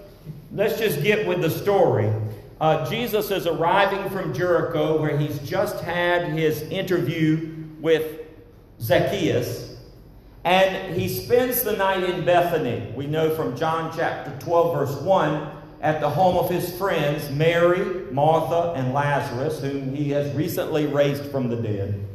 let's 0.53 0.79
just 0.79 1.03
get 1.03 1.27
with 1.27 1.41
the 1.41 1.51
story. 1.51 2.13
Uh, 2.61 2.89
Jesus 2.89 3.31
is 3.31 3.47
arriving 3.47 4.09
from 4.11 4.33
Jericho 4.33 5.01
where 5.01 5.17
he's 5.17 5.39
just 5.41 5.81
had 5.81 6.31
his 6.33 6.63
interview 6.63 7.57
with 7.81 8.20
Zacchaeus. 8.81 9.77
And 10.45 10.95
he 10.95 11.09
spends 11.09 11.63
the 11.63 11.77
night 11.77 12.03
in 12.03 12.25
Bethany. 12.25 12.93
We 12.97 13.07
know 13.07 13.35
from 13.35 13.57
John 13.57 13.93
chapter 13.95 14.35
12, 14.45 14.75
verse 14.75 15.01
1, 15.03 15.51
at 15.83 16.01
the 16.01 16.09
home 16.09 16.37
of 16.37 16.51
his 16.51 16.77
friends, 16.77 17.31
Mary, 17.31 18.11
Martha, 18.11 18.73
and 18.77 18.93
Lazarus, 18.93 19.61
whom 19.61 19.95
he 19.95 20.11
has 20.11 20.35
recently 20.35 20.87
raised 20.87 21.31
from 21.31 21.49
the 21.49 21.57
dead. 21.57 22.07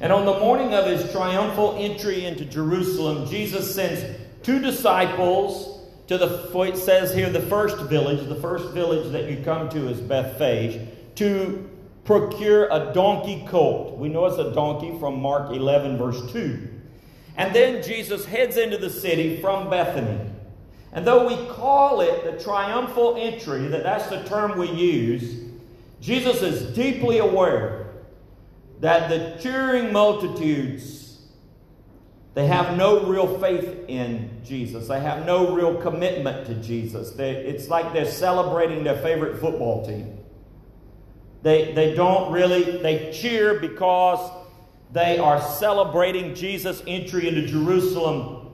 And 0.00 0.12
on 0.12 0.26
the 0.26 0.38
morning 0.38 0.74
of 0.74 0.86
his 0.86 1.10
triumphal 1.10 1.76
entry 1.78 2.24
into 2.26 2.44
Jerusalem, 2.44 3.26
Jesus 3.28 3.74
sends 3.74 4.04
two 4.42 4.60
disciples 4.60 5.80
to 6.08 6.18
the, 6.18 6.60
it 6.60 6.76
says 6.76 7.14
here, 7.14 7.30
the 7.30 7.40
first 7.40 7.78
village, 7.78 8.28
the 8.28 8.36
first 8.36 8.72
village 8.72 9.10
that 9.12 9.30
you 9.30 9.42
come 9.44 9.68
to 9.70 9.88
is 9.88 10.00
Bethphage, 10.00 10.86
to 11.16 11.68
procure 12.06 12.68
a 12.70 12.92
donkey 12.94 13.44
colt. 13.48 13.98
We 13.98 14.08
know 14.08 14.24
it's 14.26 14.38
a 14.38 14.52
donkey 14.54 14.98
from 14.98 15.20
Mark 15.20 15.52
11, 15.52 15.98
verse 15.98 16.32
2. 16.32 16.68
And 17.36 17.54
then 17.54 17.82
Jesus 17.82 18.24
heads 18.24 18.56
into 18.56 18.78
the 18.78 18.88
city 18.88 19.40
from 19.40 19.68
Bethany. 19.68 20.30
And 20.92 21.06
though 21.06 21.26
we 21.28 21.36
call 21.48 22.00
it 22.00 22.24
the 22.24 22.42
triumphal 22.42 23.16
entry, 23.18 23.68
that 23.68 23.82
that's 23.82 24.06
the 24.08 24.22
term 24.24 24.56
we 24.56 24.70
use, 24.70 25.44
Jesus 26.00 26.40
is 26.40 26.74
deeply 26.74 27.18
aware 27.18 27.92
that 28.80 29.10
the 29.10 29.42
cheering 29.42 29.92
multitudes 29.92 30.96
they 32.36 32.46
have 32.48 32.76
no 32.76 33.06
real 33.06 33.38
faith 33.40 33.86
in 33.88 34.42
Jesus. 34.44 34.88
They 34.88 35.00
have 35.00 35.24
no 35.24 35.54
real 35.54 35.80
commitment 35.80 36.46
to 36.48 36.54
Jesus. 36.56 37.12
They, 37.12 37.30
it's 37.30 37.68
like 37.68 37.94
they're 37.94 38.04
celebrating 38.04 38.84
their 38.84 38.98
favorite 38.98 39.40
football 39.40 39.86
team. 39.86 40.18
They, 41.46 41.70
they 41.74 41.94
don't 41.94 42.32
really, 42.32 42.78
they 42.78 43.12
cheer 43.12 43.60
because 43.60 44.18
they 44.90 45.16
are 45.16 45.40
celebrating 45.40 46.34
Jesus' 46.34 46.82
entry 46.88 47.28
into 47.28 47.46
Jerusalem. 47.46 48.48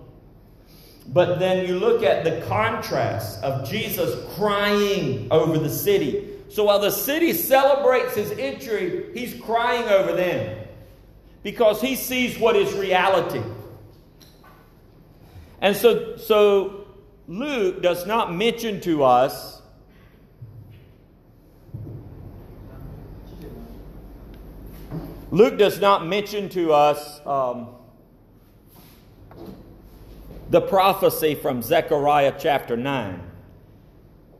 But 1.06 1.38
then 1.38 1.66
you 1.66 1.78
look 1.78 2.02
at 2.02 2.22
the 2.22 2.46
contrast 2.46 3.42
of 3.42 3.66
Jesus 3.66 4.14
crying 4.34 5.26
over 5.30 5.56
the 5.56 5.70
city. 5.70 6.32
So 6.50 6.64
while 6.64 6.80
the 6.80 6.90
city 6.90 7.32
celebrates 7.32 8.14
his 8.14 8.30
entry, 8.32 9.06
he's 9.14 9.40
crying 9.40 9.88
over 9.88 10.12
them 10.12 10.68
because 11.42 11.80
he 11.80 11.96
sees 11.96 12.38
what 12.38 12.56
is 12.56 12.74
reality. 12.74 13.40
And 15.62 15.74
so, 15.74 16.18
so 16.18 16.88
Luke 17.26 17.80
does 17.80 18.04
not 18.04 18.34
mention 18.34 18.82
to 18.82 19.02
us 19.02 19.61
Luke 25.32 25.56
does 25.56 25.80
not 25.80 26.06
mention 26.06 26.50
to 26.50 26.74
us 26.74 27.26
um, 27.26 27.68
the 30.50 30.60
prophecy 30.60 31.34
from 31.34 31.62
Zechariah 31.62 32.34
chapter 32.38 32.76
9. 32.76 33.18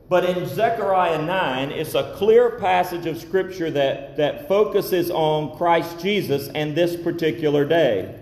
But 0.07 0.25
in 0.25 0.45
Zechariah 0.45 1.25
9, 1.25 1.71
it's 1.71 1.95
a 1.95 2.13
clear 2.15 2.59
passage 2.59 3.07
of 3.07 3.19
Scripture 3.19 3.71
that, 3.71 4.17
that 4.17 4.47
focuses 4.47 5.09
on 5.09 5.57
Christ 5.57 5.99
Jesus 5.99 6.49
and 6.49 6.75
this 6.75 6.95
particular 6.95 7.65
day. 7.65 8.21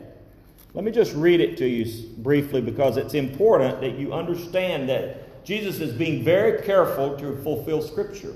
Let 0.74 0.86
me 0.86 0.92
just 0.92 1.14
read 1.14 1.42
it 1.42 1.58
to 1.58 1.68
you 1.68 2.08
briefly 2.20 2.62
because 2.62 2.96
it's 2.96 3.16
important 3.16 3.82
that 3.82 4.00
you 4.00 4.14
understand 4.14 4.88
that 4.88 5.44
Jesus 5.44 5.82
is 5.82 5.92
being 5.92 6.24
very 6.24 6.62
careful 6.66 7.18
to 7.18 7.36
fulfill 7.44 7.82
Scripture. 7.82 8.34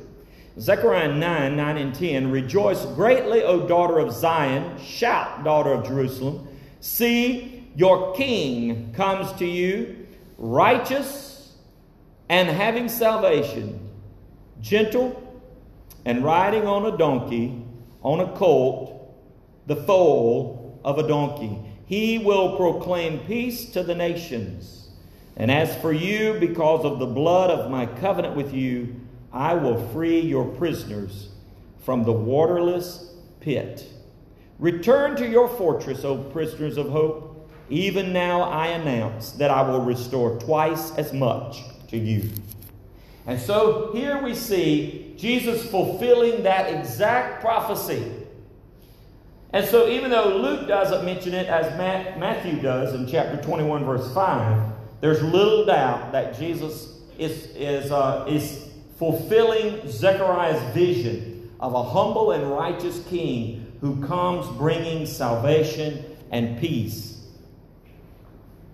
Zechariah 0.59 1.13
9 1.13 1.55
9 1.55 1.77
and 1.77 1.93
10 1.93 2.31
Rejoice 2.31 2.85
greatly, 2.85 3.43
O 3.43 3.67
daughter 3.67 4.00
of 4.00 4.12
Zion. 4.13 4.77
Shout, 4.79 5.43
daughter 5.43 5.74
of 5.74 5.85
Jerusalem. 5.85 6.47
See, 6.79 7.67
your 7.75 8.15
king 8.15 8.93
comes 8.93 9.31
to 9.33 9.45
you, 9.45 10.07
righteous 10.38 11.55
and 12.29 12.50
having 12.50 12.89
salvation, 12.89 13.89
gentle 14.62 15.21
and 16.05 16.24
riding 16.24 16.65
on 16.67 16.85
a 16.85 16.97
donkey, 16.97 17.63
on 18.01 18.19
a 18.19 18.31
colt, 18.33 19.13
the 19.67 19.75
foal 19.75 20.79
of 20.83 21.00
a 21.00 21.07
donkey 21.07 21.59
he 21.85 22.17
will 22.17 22.57
proclaim 22.57 23.19
peace 23.19 23.65
to 23.71 23.83
the 23.83 23.95
nations. 23.95 24.89
And 25.38 25.51
as 25.51 25.75
for 25.77 25.91
you, 25.91 26.38
because 26.39 26.83
of 26.83 27.00
the 27.00 27.05
blood 27.05 27.51
of 27.51 27.69
my 27.69 27.85
covenant 27.85 28.35
with 28.35 28.53
you, 28.53 28.95
I 29.36 29.54
will 29.54 29.88
free 29.89 30.20
your 30.20 30.46
prisoners 30.46 31.30
from 31.84 32.04
the 32.04 32.12
waterless 32.12 33.13
pit. 33.39 33.86
Return 34.58 35.15
to 35.18 35.27
your 35.27 35.48
fortress, 35.50 36.04
O 36.04 36.18
prisoners 36.18 36.77
of 36.77 36.89
hope. 36.89 37.50
Even 37.70 38.13
now 38.13 38.44
I 38.44 38.68
announce 38.68 39.32
that 39.34 39.51
I 39.51 39.62
will 39.62 39.82
restore 39.82 40.39
twice 40.39 40.96
as 40.98 41.13
much 41.13 41.62
to 41.89 41.98
you. 41.98 42.30
And 43.27 43.39
so 43.39 43.92
here 43.94 44.22
we 44.22 44.34
see 44.34 45.13
Jesus 45.18 45.70
fulfilling 45.70 46.44
that 46.44 46.74
exact 46.74 47.42
prophecy 47.42 48.25
and 49.56 49.65
so, 49.65 49.88
even 49.88 50.12
though 50.12 50.36
Luke 50.36 50.68
doesn't 50.68 51.06
mention 51.06 51.34
it 51.34 51.48
as 51.48 51.77
Matthew 51.77 52.62
does 52.62 52.94
in 52.94 53.08
chapter 53.08 53.42
21, 53.42 53.86
verse 53.86 54.13
5, 54.13 54.74
there's 55.00 55.24
little 55.24 55.63
doubt 55.63 56.12
that 56.12 56.38
Jesus 56.38 57.00
is, 57.18 57.46
is, 57.56 57.89
uh, 57.89 58.25
is 58.27 58.64
fulfilling 58.96 59.88
Zechariah's 59.88 60.62
vision 60.74 61.52
of 61.60 61.74
a 61.74 61.84
humble 61.84 62.32
and 62.32 62.50
righteous 62.50 63.04
king 63.08 63.74
who 63.82 64.06
comes 64.06 64.48
bringing 64.58 65.06
salvation 65.06 66.04
and 66.32 66.60
peace. 66.60 67.24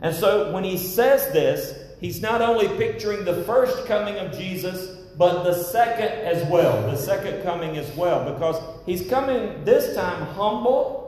And 0.02 0.16
so, 0.16 0.52
when 0.52 0.64
he 0.64 0.78
says 0.78 1.32
this, 1.32 1.78
he's 2.00 2.22
not 2.22 2.42
only 2.42 2.68
picturing 2.78 3.24
the 3.24 3.44
first 3.44 3.86
coming 3.86 4.18
of 4.18 4.36
Jesus, 4.38 4.98
but 5.18 5.44
the 5.44 5.54
second 5.54 6.10
as 6.26 6.48
well, 6.50 6.90
the 6.90 6.98
second 6.98 7.44
coming 7.44 7.78
as 7.78 7.90
well, 7.96 8.32
because 8.34 8.62
he's 8.86 9.08
coming 9.08 9.64
this 9.64 9.94
time 9.96 10.26
humble 10.34 11.02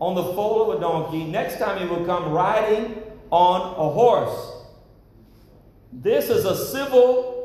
on 0.00 0.14
the 0.14 0.22
foal 0.22 0.70
of 0.70 0.78
a 0.78 0.80
donkey. 0.80 1.24
Next 1.24 1.58
time 1.58 1.78
he 1.78 1.86
will 1.86 2.06
come 2.06 2.32
riding 2.32 3.02
on 3.30 3.60
a 3.60 3.92
horse. 3.92 4.52
This 5.92 6.30
is 6.30 6.44
a 6.44 6.56
civil 6.56 7.37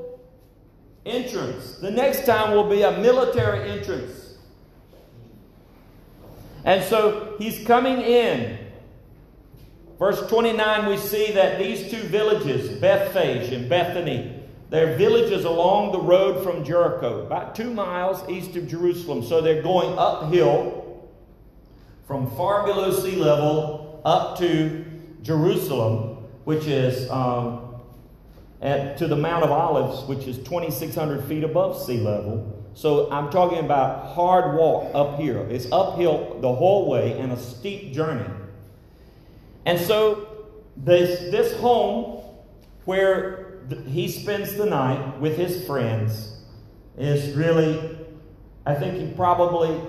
entrance. 1.06 1.76
The 1.76 1.92
next 1.92 2.26
time 2.26 2.52
will 2.52 2.70
be 2.70 2.82
a 2.84 2.92
military 3.00 3.70
entrance. 3.70 4.36
And 6.66 6.84
so 6.84 7.36
he's 7.40 7.66
coming 7.66 8.02
in. 8.02 8.58
Verse 10.00 10.26
29, 10.28 10.90
we 10.90 10.98
see 10.98 11.32
that 11.34 11.60
these 11.60 11.90
two 11.92 12.02
villages, 12.04 12.80
Bethphage 12.80 13.52
and 13.52 13.70
Bethany, 13.70 14.40
they're 14.70 14.98
villages 14.98 15.46
along 15.46 15.92
the 15.92 16.00
road 16.00 16.44
from 16.44 16.66
Jericho, 16.66 17.26
about 17.26 17.56
two 17.56 17.72
miles 17.72 18.28
east 18.28 18.56
of 18.56 18.68
Jerusalem. 18.68 19.24
So 19.24 19.40
they're 19.40 19.62
going 19.62 19.98
uphill 19.98 21.08
from 22.08 22.30
far 22.32 22.66
below 22.66 22.92
sea 22.92 23.16
level 23.16 24.02
up 24.04 24.38
to 24.40 24.84
Jerusalem, 25.22 26.26
which 26.44 26.66
is 26.66 27.10
um, 27.10 27.73
at, 28.64 28.98
to 28.98 29.08
the 29.08 29.16
Mount 29.16 29.44
of 29.44 29.52
Olives, 29.52 30.08
which 30.08 30.26
is 30.26 30.38
2,600 30.38 31.26
feet 31.26 31.44
above 31.44 31.80
sea 31.80 32.00
level. 32.00 32.64
So 32.74 33.12
I'm 33.12 33.30
talking 33.30 33.60
about 33.60 34.16
hard 34.16 34.56
walk 34.56 34.90
up 34.96 35.20
here. 35.20 35.40
It's 35.50 35.68
uphill 35.72 36.40
the 36.42 36.52
whole 36.52 36.90
way 36.90 37.20
and 37.20 37.32
a 37.34 37.38
steep 37.38 37.94
journey. 37.94 38.26
And 39.66 39.80
so 39.80 40.46
this, 40.78 41.20
this 41.30 41.60
home 41.60 42.24
where 42.86 43.60
he 43.86 44.08
spends 44.08 44.56
the 44.56 44.66
night 44.66 45.20
with 45.20 45.38
his 45.38 45.68
friends 45.68 46.42
is 46.98 47.36
really, 47.36 47.98
I 48.66 48.76
think 48.76 48.96
he 48.96 49.14
probably 49.14 49.80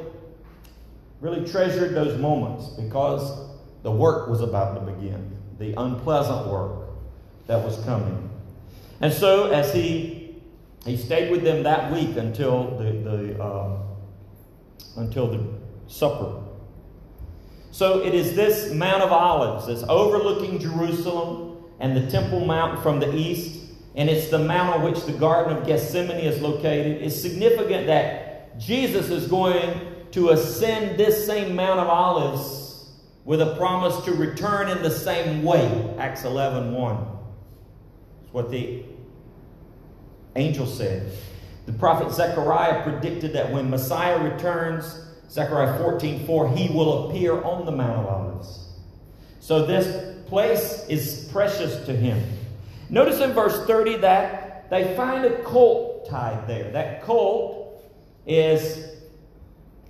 really 1.20 1.48
treasured 1.48 1.94
those 1.94 2.20
moments 2.20 2.68
because 2.70 3.50
the 3.82 3.90
work 3.90 4.28
was 4.28 4.40
about 4.40 4.74
to 4.74 4.92
begin, 4.92 5.36
the 5.58 5.74
unpleasant 5.80 6.48
work 6.48 6.88
that 7.46 7.64
was 7.64 7.82
coming. 7.84 8.30
And 9.00 9.12
so 9.12 9.50
as 9.50 9.72
he 9.72 10.24
he 10.84 10.96
stayed 10.96 11.30
with 11.30 11.42
them 11.42 11.62
that 11.62 11.90
week 11.92 12.16
until 12.16 12.76
the, 12.76 12.92
the 12.92 13.42
uh, 13.42 13.78
until 14.96 15.28
the 15.28 15.42
supper. 15.86 16.42
So 17.70 18.04
it 18.04 18.14
is 18.14 18.36
this 18.36 18.72
Mount 18.72 19.02
of 19.02 19.10
Olives 19.10 19.66
that's 19.66 19.82
overlooking 19.88 20.58
Jerusalem 20.58 21.64
and 21.80 21.96
the 21.96 22.08
Temple 22.10 22.44
Mount 22.44 22.82
from 22.82 23.00
the 23.00 23.12
east, 23.16 23.72
and 23.96 24.08
it's 24.08 24.28
the 24.28 24.38
mount 24.38 24.76
on 24.76 24.82
which 24.82 25.04
the 25.04 25.12
Garden 25.12 25.56
of 25.56 25.66
Gethsemane 25.66 26.20
is 26.20 26.40
located. 26.40 27.02
It's 27.02 27.20
significant 27.20 27.86
that 27.88 28.58
Jesus 28.60 29.10
is 29.10 29.26
going 29.26 29.80
to 30.12 30.30
ascend 30.30 30.98
this 30.98 31.26
same 31.26 31.56
Mount 31.56 31.80
of 31.80 31.88
Olives 31.88 32.90
with 33.24 33.40
a 33.40 33.56
promise 33.56 34.04
to 34.04 34.12
return 34.12 34.68
in 34.68 34.82
the 34.82 34.90
same 34.90 35.42
way. 35.42 35.94
Acts 35.98 36.24
11 36.24 36.72
1. 36.72 37.13
What 38.34 38.50
the 38.50 38.82
angel 40.34 40.66
said. 40.66 41.08
The 41.66 41.72
prophet 41.72 42.10
Zechariah 42.10 42.82
predicted 42.82 43.32
that 43.34 43.52
when 43.52 43.70
Messiah 43.70 44.18
returns, 44.28 45.06
Zechariah 45.30 45.78
14 45.78 46.26
4, 46.26 46.56
he 46.56 46.68
will 46.74 47.08
appear 47.08 47.40
on 47.40 47.64
the 47.64 47.70
Mount 47.70 48.00
of 48.00 48.06
Olives. 48.06 48.70
So 49.38 49.64
this 49.64 50.18
place 50.26 50.84
is 50.88 51.28
precious 51.30 51.86
to 51.86 51.94
him. 51.94 52.20
Notice 52.90 53.20
in 53.20 53.34
verse 53.34 53.64
30 53.68 53.98
that 53.98 54.68
they 54.68 54.96
find 54.96 55.24
a 55.24 55.40
colt 55.44 56.10
tied 56.10 56.48
there. 56.48 56.72
That 56.72 57.04
colt 57.04 57.84
is 58.26 58.84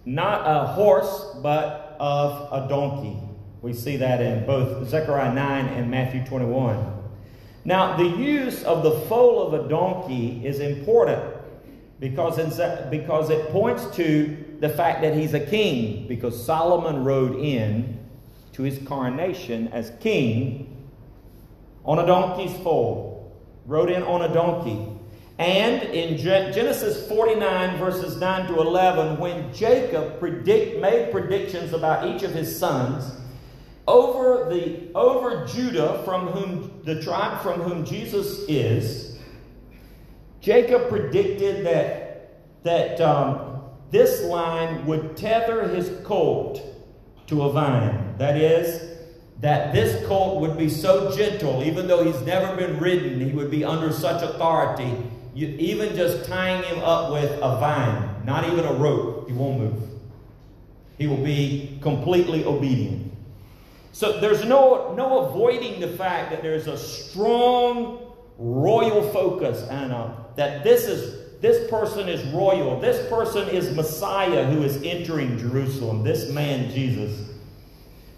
not 0.05 0.43
a 0.45 0.67
horse, 0.67 1.35
but 1.43 1.97
of 1.99 2.53
a 2.53 2.69
donkey. 2.69 3.17
We 3.63 3.73
see 3.73 3.97
that 3.97 4.21
in 4.21 4.45
both 4.45 4.87
Zechariah 4.87 5.33
9 5.33 5.67
and 5.69 5.91
Matthew 5.91 6.27
21. 6.27 7.04
Now, 7.65 7.97
the 7.97 8.05
use 8.05 8.63
of 8.65 8.83
the 8.83 8.93
foal 9.07 9.47
of 9.47 9.55
a 9.65 9.69
donkey 9.69 10.45
is 10.45 10.61
important 10.61 11.23
because, 11.99 12.37
because 12.91 13.31
it 13.31 13.49
points 13.51 13.87
to 13.97 14.37
the 14.61 14.69
fact 14.69 15.01
that 15.03 15.15
he's 15.15 15.33
a 15.33 15.41
king, 15.41 16.07
because 16.07 16.45
Solomon 16.45 17.05
rode 17.05 17.37
in 17.37 17.99
to 18.53 18.63
his 18.63 18.79
coronation 18.87 19.69
as 19.69 19.93
king 20.01 20.87
on 21.85 21.99
a 21.99 22.07
donkey's 22.07 22.55
foal, 22.63 23.33
rode 23.67 23.91
in 23.91 24.03
on 24.03 24.23
a 24.23 24.33
donkey. 24.33 24.87
And 25.39 25.83
in 25.83 26.17
Genesis 26.19 27.09
49, 27.09 27.79
verses 27.79 28.19
9 28.19 28.47
to 28.49 28.61
11, 28.61 29.19
when 29.19 29.53
Jacob 29.53 30.21
predict, 30.21 30.81
made 30.81 31.11
predictions 31.11 31.73
about 31.73 32.15
each 32.15 32.23
of 32.23 32.33
his 32.33 32.57
sons, 32.57 33.11
over 33.87 34.49
the 34.51 34.93
over 34.95 35.47
Judah 35.47 36.03
from 36.05 36.29
whom 36.29 36.83
the 36.85 37.03
tribe 37.03 37.43
from 37.43 37.61
whom 37.61 37.85
Jesus 37.85 38.41
is, 38.49 39.19
Jacob 40.41 40.89
predicted 40.89 41.67
that 41.67 42.41
that 42.63 43.01
um, 43.01 43.63
this 43.91 44.23
line 44.25 44.87
would 44.87 45.17
tether 45.17 45.69
his 45.69 46.01
colt 46.05 46.63
to 47.27 47.43
a 47.43 47.53
vine. 47.53 48.17
That 48.19 48.37
is, 48.37 48.99
that 49.41 49.73
this 49.75 50.05
colt 50.07 50.41
would 50.41 50.57
be 50.57 50.69
so 50.69 51.15
gentle, 51.15 51.63
even 51.63 51.87
though 51.87 52.05
he's 52.05 52.21
never 52.23 52.57
been 52.57 52.79
ridden, 52.79 53.21
he 53.21 53.33
would 53.33 53.51
be 53.51 53.65
under 53.65 53.93
such 53.93 54.23
authority. 54.23 54.97
You, 55.35 55.49
even 55.49 55.95
just 55.97 56.27
tying 56.27 56.63
him 56.65 56.79
up 56.79 57.13
with 57.13 57.31
a 57.43 57.59
vine, 57.59 58.25
not 58.25 58.45
even 58.51 58.65
a 58.65 58.73
rope, 58.73 59.29
he 59.29 59.35
won't 59.35 59.59
move. 59.59 59.83
He 60.97 61.07
will 61.07 61.25
be 61.25 61.79
completely 61.83 62.45
obedient. 62.45 63.13
So 63.95 64.19
there's 64.19 64.45
no, 64.45 64.93
no 64.97 65.21
avoiding 65.21 65.81
the 65.81 65.87
fact 65.87 66.33
that 66.33 66.43
there's 66.43 66.67
a 66.67 66.77
strong 66.77 68.13
royal 68.37 69.09
focus, 69.13 69.69
Anna, 69.69 70.27
that 70.35 70.65
this 70.65 70.87
is 70.87 71.41
this 71.41 71.71
person 71.71 72.09
is 72.09 72.21
royal. 72.35 72.81
This 72.81 73.09
person 73.09 73.49
is 73.51 73.73
Messiah 73.77 74.47
who 74.47 74.65
is 74.65 74.83
entering 74.83 75.39
Jerusalem. 75.39 76.03
This 76.03 76.29
man, 76.29 76.73
Jesus. 76.73 77.31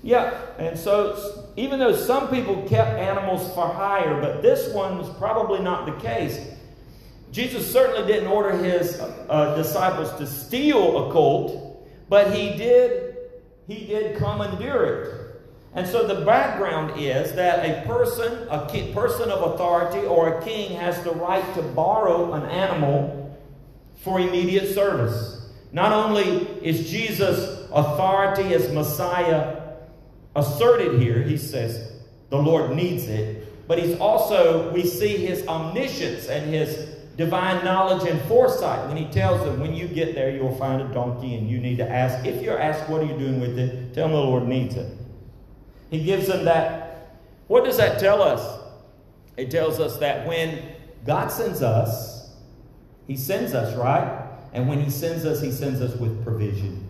Yeah, 0.02 0.40
and 0.56 0.78
so 0.78 1.44
even 1.56 1.78
though 1.78 1.94
some 1.94 2.30
people 2.30 2.66
kept 2.66 2.98
animals 2.98 3.52
for 3.52 3.68
hire, 3.68 4.18
but 4.18 4.40
this 4.40 4.72
one's 4.72 5.10
probably 5.18 5.60
not 5.60 5.84
the 5.84 6.00
case. 6.00 6.40
Jesus 7.32 7.70
certainly 7.70 8.10
didn't 8.10 8.28
order 8.28 8.56
his 8.56 8.98
uh, 9.28 9.54
disciples 9.56 10.10
to 10.16 10.26
steal 10.26 11.06
a 11.06 11.12
colt, 11.12 11.86
but 12.08 12.32
he 12.32 12.56
did 12.56 13.16
he 13.66 13.84
did 13.84 14.16
commandeer 14.16 15.02
it. 15.02 15.25
And 15.76 15.86
so 15.86 16.06
the 16.06 16.24
background 16.24 16.98
is 16.98 17.34
that 17.34 17.58
a 17.66 17.86
person, 17.86 18.48
a 18.48 18.66
person 18.94 19.30
of 19.30 19.52
authority 19.52 20.06
or 20.06 20.38
a 20.38 20.42
king 20.42 20.74
has 20.78 21.02
the 21.04 21.12
right 21.12 21.54
to 21.54 21.60
borrow 21.60 22.32
an 22.32 22.44
animal 22.44 23.38
for 24.02 24.18
immediate 24.18 24.72
service. 24.72 25.50
Not 25.72 25.92
only 25.92 26.22
is 26.64 26.90
Jesus' 26.90 27.68
authority 27.70 28.54
as 28.54 28.72
Messiah 28.72 29.74
asserted 30.34 30.98
here, 31.02 31.22
he 31.22 31.36
says 31.36 31.92
the 32.30 32.38
Lord 32.38 32.74
needs 32.74 33.04
it, 33.08 33.68
but 33.68 33.78
he's 33.78 33.98
also, 33.98 34.72
we 34.72 34.86
see 34.86 35.18
his 35.18 35.46
omniscience 35.46 36.28
and 36.28 36.48
his 36.48 36.96
divine 37.18 37.62
knowledge 37.66 38.08
and 38.08 38.18
foresight 38.22 38.88
when 38.88 38.96
he 38.96 39.04
tells 39.12 39.44
them, 39.44 39.60
when 39.60 39.74
you 39.74 39.88
get 39.88 40.14
there, 40.14 40.30
you'll 40.30 40.56
find 40.56 40.80
a 40.80 40.88
donkey 40.94 41.34
and 41.34 41.50
you 41.50 41.58
need 41.58 41.76
to 41.76 41.90
ask. 41.90 42.26
If 42.26 42.42
you're 42.42 42.58
asked, 42.58 42.88
what 42.88 43.02
are 43.02 43.06
you 43.06 43.18
doing 43.18 43.40
with 43.40 43.58
it? 43.58 43.92
Tell 43.92 44.04
them 44.04 44.12
the 44.12 44.22
Lord 44.22 44.48
needs 44.48 44.74
it. 44.76 44.86
He 45.90 46.02
gives 46.02 46.26
them 46.26 46.44
that. 46.44 47.16
What 47.46 47.64
does 47.64 47.76
that 47.76 48.00
tell 48.00 48.22
us? 48.22 48.62
It 49.36 49.50
tells 49.50 49.78
us 49.80 49.98
that 49.98 50.26
when 50.26 50.62
God 51.04 51.28
sends 51.28 51.62
us, 51.62 52.30
He 53.06 53.16
sends 53.16 53.54
us, 53.54 53.74
right? 53.76 54.24
And 54.52 54.68
when 54.68 54.80
He 54.80 54.90
sends 54.90 55.24
us, 55.24 55.40
He 55.40 55.52
sends 55.52 55.80
us 55.80 55.94
with 55.96 56.24
provision. 56.24 56.88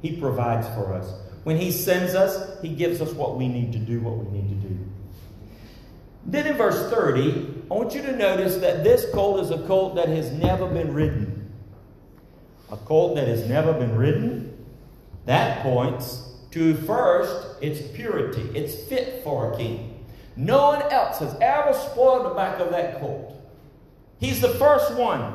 He 0.00 0.16
provides 0.16 0.66
for 0.68 0.94
us. 0.94 1.12
When 1.44 1.56
He 1.56 1.70
sends 1.70 2.14
us, 2.14 2.60
He 2.62 2.68
gives 2.68 3.00
us 3.00 3.12
what 3.12 3.36
we 3.36 3.48
need 3.48 3.72
to 3.72 3.78
do, 3.78 4.00
what 4.00 4.16
we 4.16 4.38
need 4.38 4.48
to 4.48 4.68
do. 4.68 4.78
Then 6.24 6.46
in 6.46 6.56
verse 6.56 6.90
30, 6.90 7.64
I 7.70 7.74
want 7.74 7.94
you 7.94 8.02
to 8.02 8.16
notice 8.16 8.56
that 8.58 8.84
this 8.84 9.06
colt 9.12 9.40
is 9.40 9.50
a 9.50 9.66
colt 9.66 9.96
that 9.96 10.08
has 10.08 10.30
never 10.32 10.66
been 10.66 10.94
ridden. 10.94 11.50
A 12.70 12.76
colt 12.76 13.16
that 13.16 13.26
has 13.28 13.48
never 13.48 13.72
been 13.72 13.96
ridden. 13.96 14.66
That 15.24 15.62
points 15.62 16.27
to 16.52 16.74
first 16.74 17.62
its 17.62 17.80
purity. 17.94 18.42
It's 18.54 18.74
fit 18.88 19.22
for 19.22 19.52
a 19.52 19.56
king. 19.56 20.04
No 20.36 20.68
one 20.68 20.82
else 20.92 21.18
has 21.18 21.36
ever 21.40 21.72
spoiled 21.74 22.26
the 22.26 22.34
back 22.34 22.60
of 22.60 22.70
that 22.70 23.00
colt. 23.00 23.34
He's 24.20 24.40
the 24.40 24.50
first 24.50 24.94
one. 24.94 25.34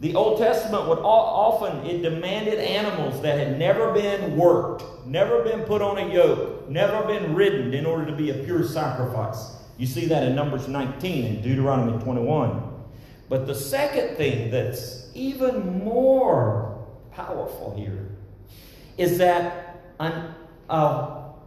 The 0.00 0.14
Old 0.14 0.38
Testament 0.38 0.88
would 0.88 0.98
often, 0.98 1.86
it 1.86 2.02
demanded 2.02 2.58
animals 2.58 3.22
that 3.22 3.38
had 3.38 3.58
never 3.58 3.92
been 3.92 4.36
worked, 4.36 4.84
never 5.06 5.42
been 5.42 5.62
put 5.62 5.80
on 5.80 5.98
a 5.98 6.12
yoke, 6.12 6.68
never 6.68 7.06
been 7.06 7.34
ridden 7.34 7.72
in 7.72 7.86
order 7.86 8.04
to 8.04 8.12
be 8.12 8.30
a 8.30 8.34
pure 8.44 8.62
sacrifice. 8.62 9.56
You 9.78 9.86
see 9.86 10.06
that 10.06 10.22
in 10.24 10.34
Numbers 10.34 10.68
19 10.68 11.24
and 11.24 11.42
Deuteronomy 11.42 12.02
21. 12.02 12.62
But 13.28 13.46
the 13.46 13.54
second 13.54 14.16
thing 14.16 14.50
that's 14.50 15.10
even 15.14 15.82
more 15.82 16.86
powerful 17.12 17.74
here 17.76 18.10
is 18.98 19.18
that 19.18 19.65
an 19.98 20.34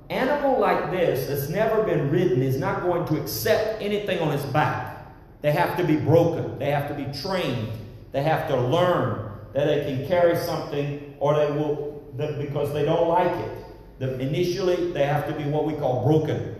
animal 0.09 0.59
like 0.59 0.91
this 0.91 1.27
that's 1.27 1.49
never 1.49 1.83
been 1.83 2.09
ridden 2.09 2.41
is 2.41 2.57
not 2.57 2.81
going 2.81 3.05
to 3.07 3.21
accept 3.21 3.81
anything 3.81 4.19
on 4.19 4.33
its 4.33 4.45
back. 4.45 5.07
They 5.41 5.51
have 5.51 5.77
to 5.77 5.83
be 5.83 5.95
broken. 5.95 6.57
They 6.59 6.71
have 6.71 6.87
to 6.89 6.93
be 6.93 7.05
trained. 7.21 7.69
They 8.11 8.23
have 8.23 8.47
to 8.47 8.59
learn 8.59 9.31
that 9.53 9.65
they 9.65 9.85
can 9.85 10.07
carry 10.07 10.35
something 10.37 11.15
or 11.19 11.35
they 11.35 11.51
will, 11.51 12.03
because 12.17 12.73
they 12.73 12.83
don't 12.85 13.07
like 13.07 13.31
it. 13.31 13.65
The, 13.99 14.19
initially, 14.19 14.91
they 14.91 15.05
have 15.05 15.27
to 15.27 15.33
be 15.33 15.43
what 15.43 15.65
we 15.65 15.73
call 15.73 16.03
broken. 16.05 16.55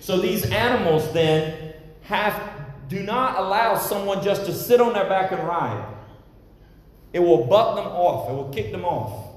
So 0.00 0.18
these 0.18 0.50
animals 0.50 1.12
then 1.12 1.74
have 2.02 2.34
do 2.88 3.02
not 3.02 3.38
allow 3.38 3.76
someone 3.76 4.22
just 4.24 4.46
to 4.46 4.54
sit 4.54 4.80
on 4.80 4.94
their 4.94 5.08
back 5.08 5.30
and 5.32 5.46
ride. 5.46 5.94
It 7.12 7.20
will 7.20 7.44
buck 7.44 7.76
them 7.76 7.86
off. 7.86 8.30
It 8.30 8.32
will 8.32 8.48
kick 8.48 8.72
them 8.72 8.84
off. 8.86 9.27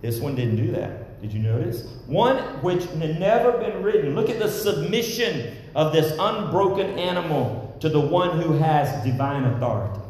This 0.00 0.20
one 0.20 0.34
didn't 0.34 0.56
do 0.56 0.72
that. 0.72 1.20
Did 1.20 1.32
you 1.32 1.40
notice? 1.40 1.84
One 2.06 2.38
which 2.62 2.84
had 2.84 3.18
never 3.18 3.52
been 3.58 3.82
written. 3.82 4.14
Look 4.14 4.30
at 4.30 4.38
the 4.38 4.48
submission 4.48 5.56
of 5.74 5.92
this 5.92 6.16
unbroken 6.18 6.98
animal 6.98 7.76
to 7.80 7.88
the 7.88 8.00
one 8.00 8.40
who 8.40 8.52
has 8.54 9.04
divine 9.04 9.44
authority. 9.44 10.00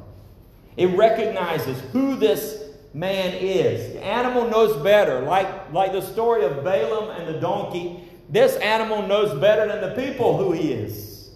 It 0.77 0.97
recognizes 0.97 1.81
who 1.93 2.17
this 2.17 2.63
man 2.95 3.35
is. 3.35 3.95
The 3.95 4.05
animal 4.05 4.49
knows 4.49 4.81
better. 4.83 5.21
Like, 5.21 5.73
like 5.73 5.93
the 5.93 6.03
story 6.03 6.45
of 6.45 6.63
Balaam 6.63 7.11
and 7.11 7.35
the 7.35 7.41
donkey, 7.41 8.05
this 8.29 8.57
animal 8.57 9.07
knows 9.07 9.39
better 9.41 9.67
than 9.67 9.81
the 9.81 10.03
people 10.03 10.37
who 10.37 10.53
he 10.53 10.73
is. 10.73 11.31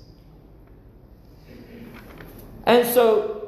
And 2.64 2.86
so, 2.86 3.41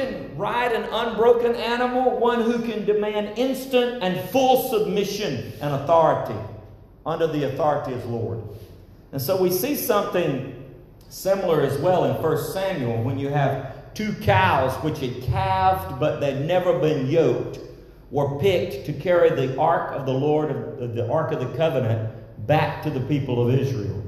can 0.00 0.36
ride 0.36 0.72
an 0.72 0.84
unbroken 0.84 1.54
animal? 1.54 2.18
One 2.18 2.42
who 2.42 2.60
can 2.60 2.84
demand 2.84 3.38
instant 3.38 4.02
and 4.02 4.28
full 4.30 4.68
submission 4.68 5.52
and 5.60 5.74
authority 5.74 6.38
under 7.04 7.26
the 7.26 7.44
authority 7.44 7.92
of 7.92 8.04
Lord. 8.06 8.42
And 9.12 9.20
so 9.20 9.40
we 9.40 9.50
see 9.50 9.74
something 9.74 10.56
similar 11.08 11.62
as 11.62 11.78
well 11.78 12.04
in 12.04 12.22
1 12.22 12.52
Samuel 12.52 13.02
when 13.02 13.18
you 13.18 13.28
have 13.28 13.94
two 13.94 14.12
cows 14.22 14.72
which 14.84 15.00
had 15.00 15.22
calved 15.22 15.98
but 15.98 16.20
they'd 16.20 16.46
never 16.46 16.78
been 16.78 17.08
yoked 17.08 17.58
were 18.10 18.38
picked 18.38 18.86
to 18.86 18.92
carry 18.92 19.30
the 19.30 19.56
ark 19.58 19.92
of 19.92 20.06
the 20.06 20.12
Lord, 20.12 20.48
the 20.94 21.10
ark 21.10 21.32
of 21.32 21.40
the 21.40 21.56
covenant, 21.56 22.12
back 22.46 22.82
to 22.82 22.90
the 22.90 23.00
people 23.00 23.46
of 23.46 23.54
Israel. 23.54 23.99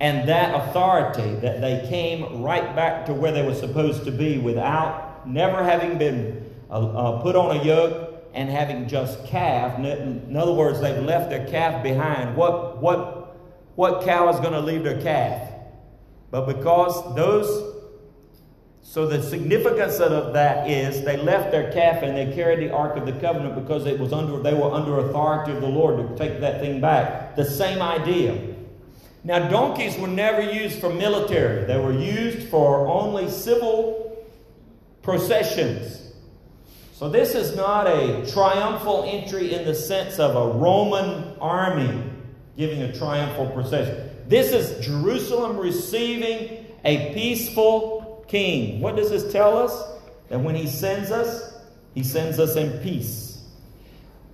And 0.00 0.28
that 0.28 0.54
authority 0.54 1.34
that 1.36 1.60
they 1.60 1.86
came 1.88 2.42
right 2.42 2.74
back 2.74 3.06
to 3.06 3.14
where 3.14 3.32
they 3.32 3.46
were 3.46 3.54
supposed 3.54 4.04
to 4.04 4.10
be 4.10 4.38
without 4.38 5.26
never 5.26 5.62
having 5.62 5.98
been 5.98 6.50
uh, 6.68 6.72
uh, 6.72 7.22
put 7.22 7.36
on 7.36 7.56
a 7.56 7.64
yoke 7.64 8.24
and 8.34 8.50
having 8.50 8.88
just 8.88 9.24
calved. 9.26 9.84
In 9.84 10.36
other 10.36 10.52
words, 10.52 10.80
they've 10.80 11.02
left 11.02 11.30
their 11.30 11.46
calf 11.46 11.82
behind. 11.82 12.36
What, 12.36 12.82
what, 12.82 13.36
what 13.76 14.04
cow 14.04 14.28
is 14.30 14.40
going 14.40 14.52
to 14.52 14.60
leave 14.60 14.82
their 14.82 15.00
calf? 15.00 15.52
But 16.30 16.46
because 16.46 17.14
those 17.14 17.74
so 18.86 19.06
the 19.06 19.22
significance 19.22 19.98
of 19.98 20.34
that 20.34 20.70
is 20.70 21.02
they 21.04 21.16
left 21.16 21.50
their 21.50 21.72
calf 21.72 22.02
and 22.02 22.16
they 22.16 22.32
carried 22.34 22.60
the 22.60 22.72
Ark 22.72 22.96
of 22.96 23.06
the 23.06 23.12
Covenant 23.12 23.54
because 23.54 23.86
it 23.86 23.98
was 23.98 24.12
under, 24.12 24.40
they 24.42 24.52
were 24.52 24.70
under 24.70 24.98
authority 24.98 25.52
of 25.52 25.62
the 25.62 25.68
Lord 25.68 25.96
to 25.96 26.16
take 26.16 26.38
that 26.40 26.60
thing 26.60 26.82
back. 26.82 27.34
The 27.34 27.46
same 27.46 27.80
idea. 27.80 28.53
Now, 29.24 29.48
donkeys 29.48 29.96
were 29.96 30.06
never 30.06 30.42
used 30.42 30.78
for 30.80 30.90
military. 30.92 31.64
They 31.64 31.78
were 31.78 31.98
used 31.98 32.48
for 32.48 32.86
only 32.86 33.30
civil 33.30 34.22
processions. 35.02 36.12
So 36.92 37.08
this 37.08 37.34
is 37.34 37.56
not 37.56 37.86
a 37.86 38.30
triumphal 38.30 39.04
entry 39.06 39.54
in 39.54 39.64
the 39.64 39.74
sense 39.74 40.18
of 40.18 40.36
a 40.36 40.58
Roman 40.58 41.36
army 41.40 42.02
giving 42.56 42.82
a 42.82 42.96
triumphal 42.96 43.46
procession. 43.48 44.10
This 44.28 44.52
is 44.52 44.84
Jerusalem 44.84 45.56
receiving 45.56 46.66
a 46.84 47.12
peaceful 47.14 48.24
king. 48.28 48.80
What 48.80 48.94
does 48.94 49.10
this 49.10 49.32
tell 49.32 49.56
us? 49.56 49.72
That 50.28 50.40
when 50.40 50.54
he 50.54 50.66
sends 50.66 51.10
us, 51.10 51.54
he 51.94 52.02
sends 52.02 52.38
us 52.38 52.56
in 52.56 52.78
peace. 52.80 53.42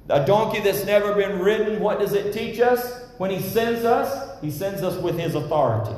A 0.08 0.26
donkey 0.26 0.60
that's 0.60 0.84
never 0.84 1.14
been 1.14 1.38
ridden, 1.38 1.80
what 1.80 2.00
does 2.00 2.12
it 2.12 2.32
teach 2.32 2.60
us? 2.60 3.04
When 3.18 3.30
he 3.30 3.40
sends 3.40 3.84
us, 3.84 4.29
he 4.40 4.50
sends 4.50 4.82
us 4.82 4.96
with 5.00 5.18
his 5.18 5.34
authority. 5.34 5.96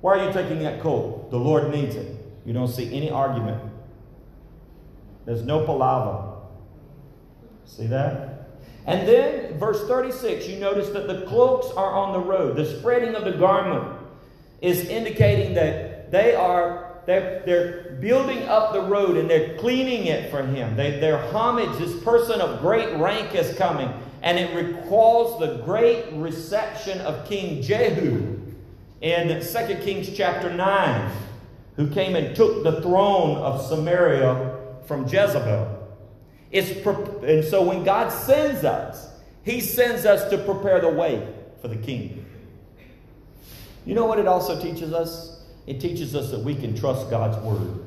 Why 0.00 0.18
are 0.18 0.26
you 0.26 0.32
taking 0.32 0.60
that 0.60 0.80
coat? 0.80 1.30
The 1.30 1.38
Lord 1.38 1.70
needs 1.70 1.94
it. 1.94 2.16
You 2.44 2.52
don't 2.52 2.68
see 2.68 2.94
any 2.94 3.10
argument. 3.10 3.62
There's 5.24 5.42
no 5.42 5.64
palaver. 5.64 6.32
See 7.64 7.86
that? 7.86 8.48
And 8.86 9.06
then, 9.06 9.58
verse 9.58 9.86
36, 9.86 10.48
you 10.48 10.58
notice 10.58 10.88
that 10.90 11.06
the 11.06 11.24
cloaks 11.26 11.68
are 11.76 11.92
on 11.92 12.12
the 12.12 12.18
road. 12.18 12.56
The 12.56 12.66
spreading 12.78 13.14
of 13.14 13.24
the 13.24 13.32
garment 13.32 13.96
is 14.60 14.88
indicating 14.88 15.54
that 15.54 16.10
they 16.10 16.34
are 16.34 16.92
they're, 17.06 17.42
they're 17.44 17.98
building 18.00 18.44
up 18.44 18.72
the 18.72 18.80
road 18.80 19.16
and 19.16 19.28
they're 19.28 19.56
cleaning 19.58 20.06
it 20.06 20.30
for 20.30 20.42
him. 20.44 20.76
They, 20.76 21.00
their 21.00 21.18
homage, 21.18 21.76
this 21.78 22.00
person 22.04 22.40
of 22.40 22.60
great 22.60 22.96
rank 22.96 23.34
is 23.34 23.56
coming. 23.56 23.92
And 24.22 24.38
it 24.38 24.54
recalls 24.54 25.40
the 25.40 25.62
great 25.64 26.12
reception 26.12 27.00
of 27.00 27.26
King 27.28 27.60
Jehu 27.60 28.38
in 29.00 29.28
2 29.28 29.74
Kings 29.82 30.16
chapter 30.16 30.52
9, 30.52 31.12
who 31.76 31.88
came 31.88 32.14
and 32.14 32.34
took 32.34 32.62
the 32.62 32.80
throne 32.82 33.36
of 33.38 33.60
Samaria 33.66 34.58
from 34.86 35.04
Jezebel. 35.04 35.78
It's 36.50 36.70
and 37.24 37.44
so 37.44 37.62
when 37.62 37.82
God 37.82 38.10
sends 38.10 38.64
us, 38.64 39.08
He 39.42 39.60
sends 39.60 40.06
us 40.06 40.30
to 40.30 40.38
prepare 40.38 40.80
the 40.80 40.90
way 40.90 41.26
for 41.60 41.68
the 41.68 41.76
king. 41.76 42.24
You 43.84 43.94
know 43.94 44.06
what 44.06 44.18
it 44.18 44.28
also 44.28 44.60
teaches 44.60 44.92
us? 44.92 45.32
it 45.66 45.80
teaches 45.80 46.14
us 46.14 46.30
that 46.30 46.40
we 46.40 46.54
can 46.54 46.76
trust 46.76 47.08
God's 47.10 47.38
word. 47.38 47.84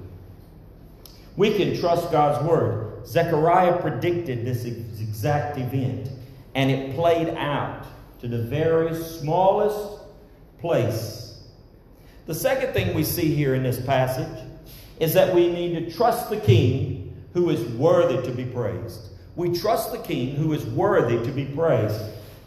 We 1.35 1.53
can 1.55 1.77
trust 1.77 2.11
God's 2.11 2.43
word. 2.47 3.05
Zechariah 3.05 3.81
predicted 3.81 4.45
this 4.45 4.65
exact 4.65 5.57
event, 5.57 6.09
and 6.55 6.71
it 6.71 6.95
played 6.95 7.29
out 7.35 7.85
to 8.21 8.27
the 8.27 8.41
very 8.41 8.95
smallest 8.95 10.01
place. 10.59 11.43
The 12.25 12.33
second 12.33 12.73
thing 12.73 12.95
we 12.95 13.03
see 13.03 13.35
here 13.35 13.53
in 13.53 13.61
this 13.61 13.79
passage 13.85 14.43
is 14.99 15.13
that 15.13 15.35
we 15.35 15.51
need 15.51 15.73
to 15.85 15.95
trust 15.95 16.29
the 16.29 16.37
king 16.37 17.13
who 17.33 17.49
is 17.49 17.61
worthy 17.73 18.25
to 18.25 18.33
be 18.33 18.45
praised. 18.45 19.09
We 19.35 19.53
trust 19.53 19.91
the 19.91 19.99
king 19.99 20.35
who 20.35 20.53
is 20.53 20.65
worthy 20.65 21.23
to 21.23 21.31
be 21.31 21.45
praised. 21.45 22.01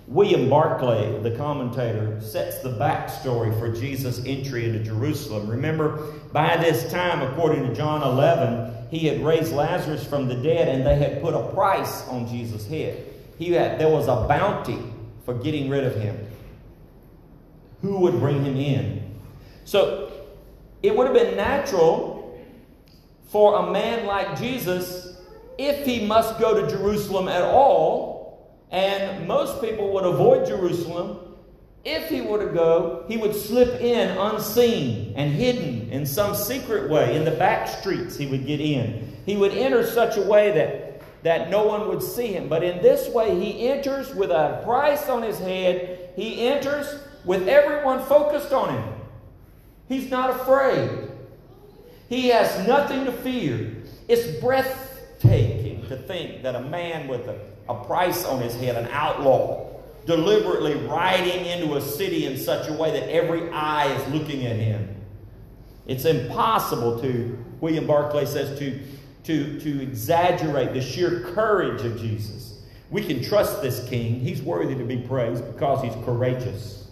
William 0.07 0.49
Barclay, 0.49 1.21
the 1.23 1.37
commentator, 1.37 2.19
sets 2.23 2.61
the 2.63 2.71
backstory 2.71 3.57
for 3.59 3.71
Jesus' 3.71 4.25
entry 4.25 4.65
into 4.65 4.79
Jerusalem. 4.83 5.51
Remember, 5.51 6.15
by 6.33 6.57
this 6.57 6.91
time, 6.91 7.21
according 7.21 7.69
to 7.69 7.75
John 7.75 8.01
11, 8.03 8.89
he 8.91 9.07
had 9.07 9.23
raised 9.23 9.53
Lazarus 9.53 10.03
from 10.07 10.27
the 10.27 10.37
dead 10.37 10.69
and 10.69 10.87
they 10.87 10.97
had 10.97 11.21
put 11.21 11.35
a 11.35 11.53
price 11.53 12.09
on 12.09 12.27
Jesus' 12.27 12.67
head. 12.67 13.08
He 13.39 13.53
had, 13.53 13.79
there 13.79 13.89
was 13.89 14.09
a 14.09 14.27
bounty 14.29 14.83
for 15.25 15.35
getting 15.35 15.69
rid 15.71 15.85
of 15.85 15.95
him. 15.95 16.19
Who 17.83 18.01
would 18.01 18.19
bring 18.19 18.45
him 18.45 18.57
in? 18.57 19.15
So 19.65 20.13
it 20.83 20.97
would 20.97 21.07
have 21.07 21.15
been 21.15 21.37
natural 21.37 22.41
for 23.29 23.59
a 23.59 23.71
man 23.71 24.07
like 24.07 24.39
Jesus, 24.39 25.21
if 25.59 25.85
he 25.85 26.07
must 26.07 26.39
go 26.39 26.61
to 26.61 26.69
Jerusalem 26.69 27.29
at 27.29 27.43
all, 27.43 28.57
and 28.71 29.27
most 29.27 29.61
people 29.61 29.93
would 29.93 30.05
avoid 30.05 30.47
Jerusalem. 30.47 31.19
If 31.85 32.09
he 32.09 32.21
were 32.21 32.45
to 32.45 32.53
go, 32.53 33.05
he 33.09 33.17
would 33.17 33.35
slip 33.35 33.81
in 33.81 34.17
unseen 34.19 35.13
and 35.17 35.33
hidden 35.33 35.91
in 35.91 36.05
some 36.05 36.35
secret 36.35 36.91
way. 36.91 37.17
In 37.17 37.25
the 37.25 37.31
back 37.31 37.69
streets, 37.69 38.17
he 38.17 38.27
would 38.27 38.47
get 38.47 38.61
in. 38.61 39.17
He 39.27 39.37
would 39.37 39.53
enter 39.53 39.87
such 39.87 40.17
a 40.17 40.23
way 40.23 40.51
that, 40.53 40.88
that 41.29 41.51
no 41.51 41.65
one 41.67 41.89
would 41.89 42.03
see 42.03 42.29
him. 42.29 42.49
But 42.49 42.65
in 42.65 42.83
this 42.83 43.09
way, 43.09 43.39
he 43.39 43.69
enters 43.69 44.15
with 44.15 44.31
a 44.31 44.61
price 44.65 45.09
on 45.09 45.23
his 45.23 45.39
head. 45.39 46.11
He 46.17 46.49
enters 46.49 47.01
with 47.25 47.47
everyone 47.49 48.03
focused 48.05 48.53
on 48.53 48.75
him. 48.75 48.95
He's 49.89 50.11
not 50.11 50.31
afraid. 50.31 51.11
He 52.09 52.29
has 52.29 52.67
nothing 52.67 53.05
to 53.05 53.13
fear. 53.13 53.77
It's 54.09 54.41
breathtaking 54.41 55.87
to 55.89 55.97
think 55.97 56.43
that 56.43 56.55
a 56.55 56.61
man 56.61 57.09
with 57.09 57.29
a 57.29 57.39
a 57.69 57.85
price 57.85 58.25
on 58.25 58.41
his 58.41 58.55
head, 58.57 58.77
an 58.77 58.89
outlaw, 58.91 59.67
deliberately 60.07 60.75
riding 60.75 61.45
into 61.45 61.77
a 61.77 61.81
city 61.81 62.25
in 62.25 62.39
such 62.39 62.69
a 62.69 62.73
way 62.73 62.91
that 62.93 63.11
every 63.11 63.51
eye 63.51 63.93
is 63.93 64.13
looking 64.13 64.47
at 64.47 64.57
him. 64.57 64.95
It's 65.87 66.05
impossible 66.05 67.01
to, 67.01 67.45
William 67.61 67.87
Barclay 67.87 68.25
says, 68.25 68.59
to, 68.59 68.81
to, 69.29 69.61
to 69.61 69.83
exaggerate 69.83 70.73
the 70.73 70.81
sheer 70.81 71.21
courage 71.21 71.85
of 71.85 72.01
Jesus. 72.01 72.63
We 72.89 73.05
can 73.05 73.23
trust 73.23 73.61
this 73.61 73.87
king. 73.87 74.21
He's 74.21 74.41
worthy 74.41 74.75
to 74.75 74.85
be 74.85 74.97
praised 74.97 75.45
because 75.53 75.85
he's 75.85 75.93
courageous. 76.07 76.89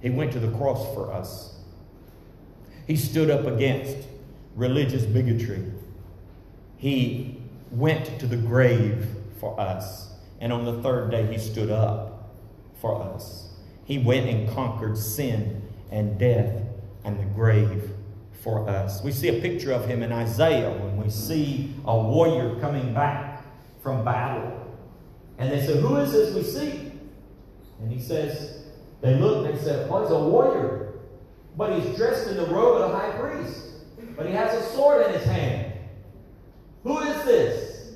He 0.00 0.08
went 0.08 0.32
to 0.34 0.38
the 0.38 0.56
cross 0.56 0.94
for 0.94 1.12
us. 1.12 1.56
He 2.86 2.94
stood 2.94 3.28
up 3.28 3.44
against 3.44 3.96
religious 4.54 5.02
bigotry. 5.04 5.64
He 6.76 7.42
went 7.72 8.20
to 8.20 8.28
the 8.28 8.36
grave 8.36 9.04
for 9.40 9.58
us. 9.58 10.12
And 10.40 10.52
on 10.52 10.64
the 10.64 10.80
third 10.80 11.10
day, 11.10 11.26
he 11.26 11.38
stood 11.38 11.72
up 11.72 12.30
for 12.80 13.02
us. 13.02 13.48
He 13.84 13.98
went 13.98 14.28
and 14.28 14.48
conquered 14.54 14.96
sin 14.96 15.60
and 15.90 16.20
death 16.20 16.54
and 17.02 17.18
the 17.18 17.24
grave 17.24 17.90
for 18.42 18.68
us. 18.68 19.02
We 19.02 19.12
see 19.12 19.28
a 19.28 19.40
picture 19.40 19.72
of 19.72 19.86
him 19.86 20.02
in 20.02 20.12
Isaiah 20.12 20.70
when 20.70 20.96
we 20.96 21.10
see 21.10 21.74
a 21.84 21.96
warrior 21.96 22.58
coming 22.60 22.94
back 22.94 23.42
from 23.82 24.04
battle. 24.04 24.76
And 25.38 25.50
they 25.50 25.64
say, 25.64 25.80
Who 25.80 25.96
is 25.96 26.12
this 26.12 26.34
we 26.34 26.42
see? 26.42 26.92
And 27.80 27.92
he 27.92 28.00
says, 28.00 28.64
They 29.00 29.14
look 29.14 29.46
and 29.46 29.56
they 29.56 29.62
said, 29.62 29.88
Oh, 29.90 30.02
he's 30.02 30.10
a 30.10 30.18
warrior. 30.18 30.94
But 31.56 31.80
he's 31.80 31.96
dressed 31.96 32.28
in 32.28 32.36
the 32.36 32.46
robe 32.46 32.80
of 32.82 32.90
the 32.90 32.96
high 32.96 33.10
priest. 33.18 33.66
But 34.16 34.26
he 34.26 34.32
has 34.32 34.54
a 34.54 34.74
sword 34.74 35.06
in 35.06 35.12
his 35.12 35.24
hand. 35.24 35.72
Who 36.84 36.98
is 37.00 37.24
this? 37.24 37.94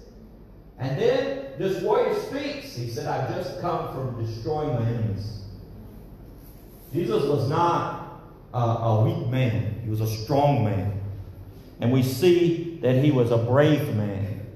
And 0.79 0.99
then 0.99 1.47
this 1.59 1.83
warrior 1.83 2.19
speaks. 2.23 2.75
He 2.75 2.89
said, 2.89 3.07
I've 3.07 3.35
just 3.35 3.61
come 3.61 3.93
from 3.93 4.25
destroying 4.25 4.75
my 4.75 4.89
enemies. 4.89 5.43
Jesus 6.93 7.23
was 7.25 7.49
not 7.49 8.02
a, 8.53 8.59
a 8.59 9.05
weak 9.05 9.29
man, 9.29 9.81
he 9.83 9.91
was 9.91 10.01
a 10.01 10.07
strong 10.07 10.65
man. 10.65 11.01
And 11.81 11.93
we 11.93 12.03
see 12.03 12.79
that 12.83 13.03
he 13.03 13.11
was 13.11 13.31
a 13.31 13.39
brave 13.39 13.95
man. 13.95 14.47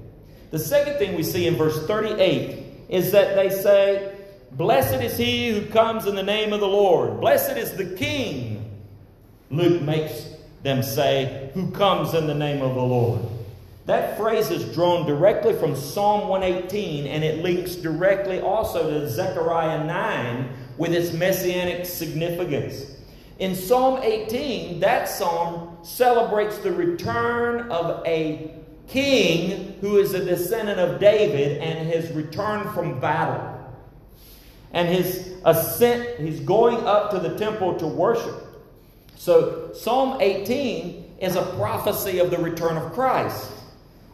The 0.51 0.59
second 0.59 0.97
thing 0.97 1.15
we 1.15 1.23
see 1.23 1.45
in 1.45 1.55
verse 1.55 1.85
38 1.87 2.63
is 2.89 3.11
that 3.11 3.35
they 3.35 3.49
say, 3.49 4.13
Blessed 4.51 5.03
is 5.03 5.17
he 5.17 5.49
who 5.49 5.65
comes 5.67 6.05
in 6.05 6.15
the 6.15 6.23
name 6.23 6.53
of 6.53 6.61
the 6.61 6.67
Lord. 6.67 7.19
Blessed 7.19 7.57
is 7.57 7.73
the 7.73 7.95
King. 7.95 8.71
Luke 9.51 9.81
makes 9.81 10.29
them 10.63 10.81
say, 10.81 11.51
Who 11.53 11.71
comes 11.71 12.13
in 12.13 12.27
the 12.27 12.33
name 12.33 12.61
of 12.61 12.75
the 12.75 12.81
Lord. 12.81 13.21
That 13.87 14.17
phrase 14.17 14.49
is 14.49 14.73
drawn 14.73 15.05
directly 15.05 15.53
from 15.53 15.75
Psalm 15.75 16.27
118 16.27 17.07
and 17.07 17.23
it 17.23 17.41
links 17.41 17.75
directly 17.75 18.41
also 18.41 18.89
to 18.89 19.09
Zechariah 19.09 19.85
9 19.85 20.49
with 20.77 20.93
its 20.93 21.13
messianic 21.13 21.85
significance. 21.85 22.96
In 23.39 23.55
Psalm 23.55 23.99
18, 24.01 24.79
that 24.79 25.07
psalm 25.07 25.77
celebrates 25.83 26.57
the 26.57 26.71
return 26.71 27.69
of 27.71 28.05
a 28.05 28.51
king 28.87 29.77
who 29.81 29.97
is 29.97 30.13
a 30.13 30.25
descendant 30.25 30.79
of 30.79 30.99
David 30.99 31.61
and 31.61 31.87
his 31.87 32.11
return 32.11 32.71
from 32.73 32.99
battle. 32.99 33.53
And 34.73 34.87
his 34.87 35.33
ascent, 35.45 36.19
he's 36.19 36.39
going 36.39 36.77
up 36.85 37.11
to 37.11 37.19
the 37.19 37.37
temple 37.37 37.77
to 37.77 37.87
worship. 37.87 38.43
So, 39.15 39.71
Psalm 39.73 40.21
18 40.21 41.15
is 41.19 41.35
a 41.35 41.43
prophecy 41.57 42.19
of 42.19 42.31
the 42.31 42.37
return 42.37 42.77
of 42.77 42.93
Christ. 42.93 43.51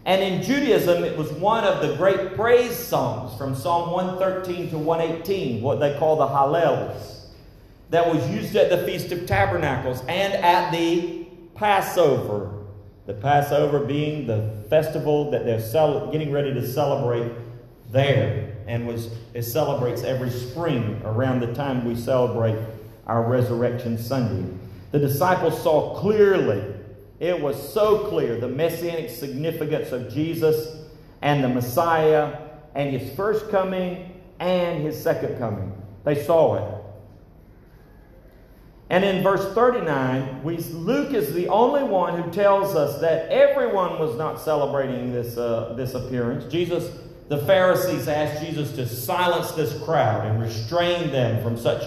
And 0.05 0.21
in 0.21 0.41
Judaism, 0.43 1.03
it 1.03 1.17
was 1.17 1.31
one 1.31 1.63
of 1.63 1.81
the 1.81 1.95
great 1.95 2.35
praise 2.35 2.75
songs 2.75 3.37
from 3.37 3.55
Psalm 3.55 3.91
113 3.91 4.69
to 4.71 4.77
118, 4.77 5.61
what 5.61 5.79
they 5.79 5.97
call 5.97 6.17
the 6.17 6.27
Hallels, 6.27 7.22
that 7.89 8.07
was 8.07 8.27
used 8.29 8.55
at 8.55 8.69
the 8.69 8.85
Feast 8.85 9.11
of 9.11 9.25
Tabernacles 9.25 10.01
and 10.07 10.33
at 10.33 10.71
the 10.71 11.25
Passover. 11.55 12.63
The 13.05 13.13
Passover 13.13 13.79
being 13.79 14.25
the 14.25 14.63
festival 14.69 15.31
that 15.31 15.45
they're 15.45 15.59
cel- 15.59 16.11
getting 16.11 16.31
ready 16.31 16.53
to 16.53 16.65
celebrate 16.65 17.31
there, 17.91 18.55
and 18.65 18.87
was 18.87 19.09
it 19.33 19.43
celebrates 19.43 20.03
every 20.03 20.29
spring 20.29 21.01
around 21.03 21.41
the 21.41 21.53
time 21.53 21.85
we 21.85 21.95
celebrate 21.95 22.57
our 23.05 23.23
Resurrection 23.23 23.97
Sunday. 23.97 24.51
The 24.91 24.99
disciples 24.99 25.61
saw 25.61 25.99
clearly 25.99 26.63
it 27.19 27.39
was 27.39 27.73
so 27.73 28.07
clear 28.09 28.37
the 28.37 28.47
messianic 28.47 29.09
significance 29.09 29.91
of 29.91 30.13
Jesus 30.13 30.75
and 31.21 31.43
the 31.43 31.49
Messiah 31.49 32.37
and 32.75 32.95
his 32.95 33.15
first 33.15 33.49
coming 33.49 34.21
and 34.39 34.83
his 34.83 35.01
second 35.01 35.37
coming. 35.37 35.71
They 36.03 36.21
saw 36.21 36.55
it. 36.55 36.82
And 38.93 39.03
in 39.03 39.23
verse 39.23 39.55
39, 39.55 40.43
we, 40.43 40.57
Luke 40.57 41.15
is 41.15 41.33
the 41.33 41.47
only 41.47 41.81
one 41.81 42.21
who 42.21 42.29
tells 42.29 42.75
us 42.75 43.01
that 43.01 43.27
everyone 43.31 43.97
was 43.97 44.15
not 44.19 44.39
celebrating 44.39 45.11
this, 45.11 45.35
uh, 45.35 45.73
this 45.75 45.95
appearance. 45.95 46.45
Jesus, 46.45 46.95
the 47.27 47.39
Pharisees 47.39 48.07
asked 48.07 48.45
Jesus 48.45 48.71
to 48.73 48.85
silence 48.87 49.49
this 49.53 49.81
crowd 49.81 50.27
and 50.27 50.39
restrain 50.39 51.09
them 51.09 51.41
from 51.41 51.57
such 51.57 51.81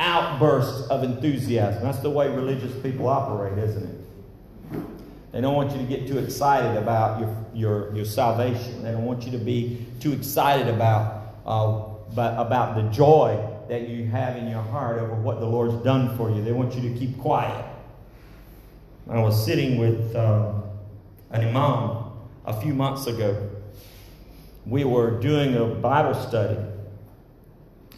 outbursts 0.00 0.88
of 0.88 1.04
enthusiasm. 1.04 1.80
That's 1.80 2.00
the 2.00 2.10
way 2.10 2.26
religious 2.28 2.74
people 2.82 3.06
operate, 3.06 3.56
isn't 3.56 3.84
it? 3.84 4.80
They 5.30 5.40
don't 5.40 5.54
want 5.54 5.70
you 5.70 5.78
to 5.78 5.84
get 5.84 6.08
too 6.08 6.18
excited 6.18 6.76
about 6.76 7.20
your, 7.20 7.46
your, 7.54 7.94
your 7.94 8.04
salvation. 8.04 8.82
They 8.82 8.90
don't 8.90 9.04
want 9.04 9.22
you 9.22 9.30
to 9.30 9.38
be 9.38 9.86
too 10.00 10.12
excited 10.12 10.66
about, 10.66 11.36
uh, 11.46 11.84
about 12.16 12.74
the 12.74 12.90
joy 12.90 13.57
that 13.68 13.88
you 13.88 14.06
have 14.06 14.36
in 14.36 14.48
your 14.48 14.62
heart 14.62 14.98
over 14.98 15.14
what 15.14 15.40
the 15.40 15.46
Lord's 15.46 15.82
done 15.84 16.16
for 16.16 16.30
you. 16.30 16.42
They 16.42 16.52
want 16.52 16.74
you 16.74 16.88
to 16.88 16.98
keep 16.98 17.18
quiet. 17.18 17.64
I 19.08 19.20
was 19.20 19.42
sitting 19.44 19.78
with 19.78 20.14
um, 20.16 20.62
an 21.30 21.46
imam 21.46 22.04
a 22.44 22.60
few 22.60 22.74
months 22.74 23.06
ago. 23.06 23.50
We 24.66 24.84
were 24.84 25.12
doing 25.20 25.54
a 25.54 25.64
Bible 25.64 26.14
study, 26.14 26.58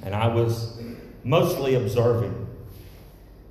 and 0.03 0.15
I 0.15 0.29
was 0.29 0.81
mostly 1.25 1.75
observing. 1.75 2.47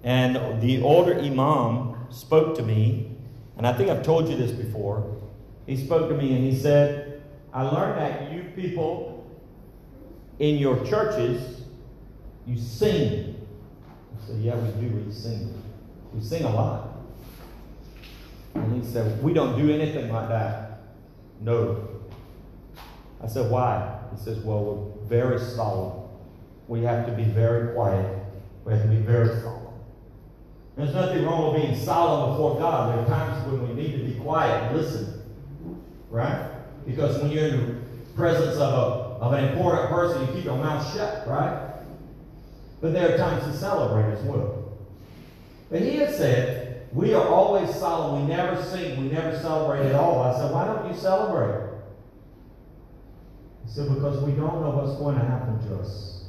And 0.03 0.62
the 0.62 0.82
older 0.82 1.19
imam 1.19 2.08
spoke 2.10 2.55
to 2.55 2.63
me 2.63 3.10
and 3.60 3.67
I 3.67 3.73
think 3.73 3.89
I've 3.89 4.03
told 4.03 4.29
you 4.29 4.38
this 4.38 4.51
before. 4.51 5.17
He 5.67 5.75
spoke 5.75 6.08
to 6.08 6.15
me 6.15 6.34
and 6.34 6.45
he 6.45 6.58
said, 6.58 7.21
I 7.53 7.63
learned 7.63 7.99
that 7.99 8.32
you 8.32 8.43
people 8.55 9.29
in 10.39 10.55
your 10.55 10.77
churches, 10.86 11.58
you 12.49 12.57
sing. 12.57 13.47
I 14.15 14.27
said, 14.27 14.38
Yeah, 14.38 14.55
we 14.55 14.81
do. 14.81 14.95
We 14.95 15.12
sing. 15.12 15.62
We 16.13 16.21
sing 16.21 16.43
a 16.43 16.49
lot. 16.49 16.97
And 18.55 18.83
he 18.83 18.91
said, 18.91 19.23
We 19.23 19.33
don't 19.33 19.57
do 19.57 19.71
anything 19.71 20.12
like 20.12 20.29
that. 20.29 20.81
No. 21.41 21.88
I 23.21 23.27
said, 23.27 23.51
Why? 23.51 23.99
He 24.12 24.23
says, 24.23 24.39
Well, 24.39 24.63
we're 24.63 25.07
very 25.07 25.39
solemn. 25.39 26.09
We 26.67 26.81
have 26.81 27.05
to 27.05 27.12
be 27.12 27.23
very 27.23 27.73
quiet. 27.73 28.25
We 28.65 28.73
have 28.73 28.81
to 28.81 28.89
be 28.89 28.97
very 28.97 29.41
solemn. 29.41 29.59
There's 30.75 30.93
nothing 30.93 31.25
wrong 31.25 31.53
with 31.53 31.62
being 31.62 31.75
solemn 31.75 32.31
before 32.31 32.57
God. 32.57 32.95
There 32.95 33.03
are 33.03 33.07
times 33.07 33.45
when 33.45 33.67
we 33.67 33.81
need 33.81 33.91
to 33.97 34.05
be 34.05 34.19
quiet 34.19 34.63
and 34.63 34.77
listen. 34.77 35.21
Right? 36.09 36.49
Because 36.88 37.21
when 37.21 37.31
you're 37.31 37.47
in 37.47 37.67
the 37.67 38.13
presence 38.15 38.55
of, 38.55 38.73
a, 38.73 39.23
of 39.23 39.33
an 39.33 39.49
important 39.49 39.89
person, 39.89 40.25
you 40.25 40.33
keep 40.33 40.45
your 40.45 40.57
mouth 40.57 40.95
shut, 40.95 41.27
right? 41.27 41.68
But 42.81 42.93
there 42.93 43.13
are 43.13 43.17
times 43.17 43.43
to 43.43 43.53
celebrate 43.57 44.13
as 44.13 44.23
well. 44.23 44.77
But 45.69 45.81
he 45.81 45.97
had 45.97 46.13
said, 46.13 46.87
We 46.93 47.13
are 47.13 47.27
always 47.27 47.73
solemn. 47.75 48.21
We 48.21 48.33
never 48.33 48.61
sing. 48.63 49.01
We 49.01 49.11
never 49.11 49.37
celebrate 49.37 49.87
at 49.87 49.95
all. 49.95 50.21
I 50.21 50.37
said, 50.37 50.51
Why 50.51 50.65
don't 50.65 50.91
you 50.91 50.99
celebrate? 50.99 51.77
He 53.65 53.71
said, 53.71 53.93
Because 53.93 54.23
we 54.23 54.31
don't 54.31 54.61
know 54.61 54.71
what's 54.71 54.97
going 54.97 55.15
to 55.15 55.25
happen 55.25 55.59
to 55.67 55.75
us. 55.79 56.23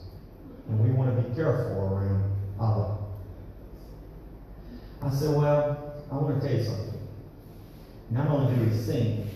And 0.68 0.80
we 0.80 0.90
want 0.90 1.16
to 1.16 1.22
be 1.22 1.34
careful 1.34 1.94
around 1.94 2.36
Allah. 2.58 2.98
I 5.02 5.10
said, 5.10 5.30
Well, 5.30 6.02
I 6.10 6.14
want 6.14 6.40
to 6.40 6.46
tell 6.46 6.56
you 6.56 6.64
something. 6.64 7.08
Not 8.10 8.28
only 8.28 8.56
do 8.56 8.70
we 8.70 8.76
sing, 8.76 9.30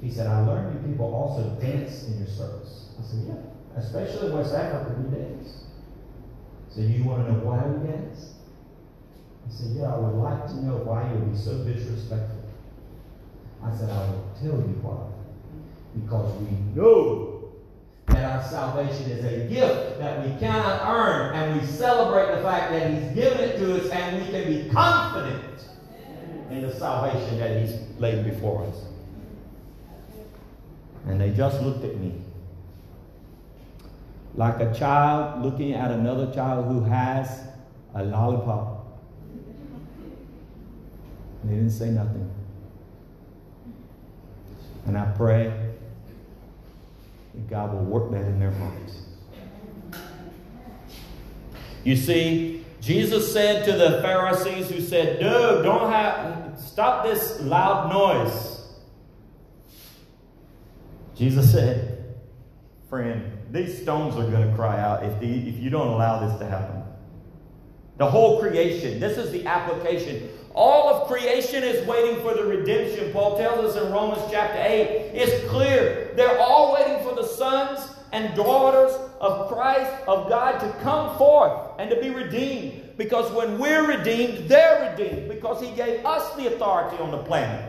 he 0.00 0.10
said, 0.10 0.28
I 0.28 0.46
learned 0.46 0.82
you 0.82 0.92
people 0.92 1.12
also 1.14 1.60
dance 1.60 2.04
in 2.04 2.18
your 2.18 2.28
service. 2.28 2.90
I 2.98 3.04
said, 3.04 3.24
Yeah, 3.26 3.80
especially 3.80 4.28
in 4.28 4.36
West 4.36 4.54
Africa, 4.54 4.94
we 4.98 5.16
dance. 5.16 5.61
So 6.74 6.80
you 6.80 7.04
want 7.04 7.26
to 7.26 7.32
know 7.32 7.38
why 7.40 7.66
we 7.66 7.86
dance? 7.86 8.32
He 9.46 9.52
said, 9.54 9.76
Yeah, 9.76 9.94
I 9.94 9.98
would 9.98 10.22
like 10.22 10.46
to 10.46 10.64
know 10.64 10.76
why 10.78 11.06
you 11.10 11.18
would 11.18 11.32
be 11.32 11.38
so 11.38 11.62
disrespectful. 11.64 12.42
I 13.62 13.76
said, 13.76 13.90
I 13.90 14.10
will 14.10 14.32
tell 14.40 14.56
you 14.56 14.80
why. 14.80 15.08
Because 15.94 16.32
we 16.40 16.56
know 16.74 17.52
that 18.06 18.24
our 18.24 18.42
salvation 18.48 19.10
is 19.10 19.24
a 19.24 19.46
gift 19.52 19.98
that 19.98 20.26
we 20.26 20.34
cannot 20.40 20.80
earn, 20.88 21.34
and 21.34 21.60
we 21.60 21.66
celebrate 21.66 22.34
the 22.36 22.42
fact 22.42 22.72
that 22.72 22.90
He's 22.90 23.14
given 23.14 23.38
it 23.38 23.58
to 23.58 23.82
us, 23.84 23.90
and 23.90 24.22
we 24.24 24.32
can 24.32 24.50
be 24.50 24.70
confident 24.70 25.66
in 26.50 26.62
the 26.62 26.74
salvation 26.74 27.38
that 27.38 27.60
He's 27.60 27.78
laid 27.98 28.24
before 28.24 28.64
us. 28.64 28.76
And 31.06 31.20
they 31.20 31.30
just 31.30 31.60
looked 31.60 31.84
at 31.84 31.98
me 31.98 32.14
like 34.34 34.60
a 34.60 34.72
child 34.74 35.42
looking 35.42 35.74
at 35.74 35.90
another 35.90 36.32
child 36.32 36.66
who 36.66 36.84
has 36.84 37.46
a 37.94 38.02
lollipop. 38.04 39.00
And 41.42 41.50
they 41.50 41.56
didn't 41.56 41.70
say 41.70 41.90
nothing. 41.90 42.30
And 44.86 44.96
I 44.96 45.04
pray 45.16 45.52
that 47.34 47.50
God 47.50 47.72
will 47.72 47.84
work 47.84 48.10
that 48.12 48.22
in 48.22 48.40
their 48.40 48.52
hearts. 48.52 49.02
You 51.84 51.96
see, 51.96 52.64
Jesus 52.80 53.32
said 53.32 53.64
to 53.64 53.72
the 53.72 54.00
Pharisees 54.02 54.70
who 54.70 54.80
said, 54.80 55.20
Dude, 55.20 55.64
don't 55.64 55.90
have, 55.90 56.58
stop 56.58 57.04
this 57.04 57.40
loud 57.40 57.92
noise. 57.92 58.60
Jesus 61.14 61.52
said, 61.52 62.16
Friend, 62.88 63.38
these 63.52 63.80
stones 63.82 64.16
are 64.16 64.28
going 64.30 64.48
to 64.48 64.56
cry 64.56 64.80
out 64.80 65.04
if, 65.04 65.20
the, 65.20 65.48
if 65.48 65.58
you 65.58 65.68
don't 65.68 65.88
allow 65.88 66.26
this 66.26 66.38
to 66.38 66.46
happen. 66.46 66.82
The 67.98 68.10
whole 68.10 68.40
creation, 68.40 68.98
this 68.98 69.18
is 69.18 69.30
the 69.30 69.46
application. 69.46 70.30
All 70.54 70.88
of 70.88 71.06
creation 71.06 71.62
is 71.62 71.86
waiting 71.86 72.22
for 72.22 72.34
the 72.34 72.44
redemption. 72.44 73.12
Paul 73.12 73.36
tells 73.36 73.76
us 73.76 73.82
in 73.82 73.92
Romans 73.92 74.22
chapter 74.30 74.58
8. 74.58 75.12
It's 75.14 75.48
clear. 75.50 76.12
They're 76.16 76.38
all 76.38 76.72
waiting 76.72 77.06
for 77.06 77.14
the 77.14 77.26
sons 77.26 77.94
and 78.12 78.34
daughters 78.34 78.92
of 79.20 79.48
Christ, 79.48 79.90
of 80.08 80.30
God, 80.30 80.58
to 80.60 80.70
come 80.82 81.16
forth 81.18 81.52
and 81.78 81.90
to 81.90 82.00
be 82.00 82.08
redeemed. 82.08 82.96
Because 82.96 83.30
when 83.32 83.58
we're 83.58 83.86
redeemed, 83.86 84.48
they're 84.48 84.90
redeemed. 84.90 85.28
Because 85.28 85.62
He 85.62 85.70
gave 85.76 86.04
us 86.06 86.34
the 86.36 86.54
authority 86.54 86.96
on 86.98 87.10
the 87.10 87.18
planet. 87.18 87.68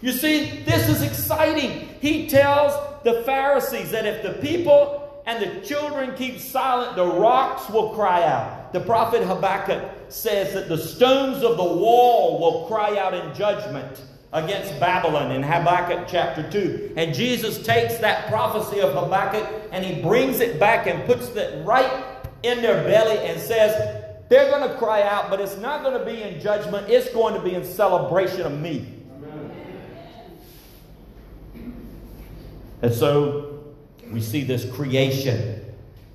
You 0.00 0.12
see, 0.12 0.62
this 0.64 0.88
is 0.88 1.02
exciting. 1.02 1.88
He 2.00 2.28
tells 2.28 2.74
the 3.06 3.22
Pharisees 3.22 3.92
that 3.92 4.04
if 4.04 4.20
the 4.24 4.32
people 4.44 5.22
and 5.26 5.40
the 5.40 5.64
children 5.64 6.12
keep 6.16 6.40
silent, 6.40 6.96
the 6.96 7.06
rocks 7.06 7.70
will 7.70 7.90
cry 7.90 8.24
out. 8.24 8.72
The 8.72 8.80
prophet 8.80 9.22
Habakkuk 9.22 9.80
says 10.08 10.52
that 10.54 10.68
the 10.68 10.76
stones 10.76 11.44
of 11.44 11.56
the 11.56 11.62
wall 11.62 12.40
will 12.40 12.66
cry 12.66 12.98
out 12.98 13.14
in 13.14 13.32
judgment 13.32 14.02
against 14.32 14.80
Babylon 14.80 15.30
in 15.30 15.44
Habakkuk 15.44 16.08
chapter 16.08 16.50
2. 16.50 16.94
And 16.96 17.14
Jesus 17.14 17.64
takes 17.64 17.96
that 17.98 18.26
prophecy 18.26 18.80
of 18.80 18.92
Habakkuk 18.92 19.68
and 19.70 19.84
he 19.84 20.02
brings 20.02 20.40
it 20.40 20.58
back 20.58 20.88
and 20.88 21.04
puts 21.06 21.28
it 21.28 21.64
right 21.64 22.04
in 22.42 22.60
their 22.60 22.82
belly 22.82 23.18
and 23.18 23.40
says, 23.40 24.02
they're 24.28 24.50
going 24.50 24.68
to 24.68 24.76
cry 24.78 25.02
out, 25.02 25.30
but 25.30 25.40
it's 25.40 25.56
not 25.58 25.84
going 25.84 25.96
to 25.96 26.04
be 26.04 26.24
in 26.24 26.40
judgment. 26.40 26.90
It's 26.90 27.08
going 27.10 27.34
to 27.34 27.40
be 27.40 27.54
in 27.54 27.64
celebration 27.64 28.40
of 28.40 28.58
me. 28.58 28.95
And 32.82 32.92
so 32.92 33.74
we 34.10 34.20
see 34.20 34.44
this 34.44 34.70
creation, 34.72 35.64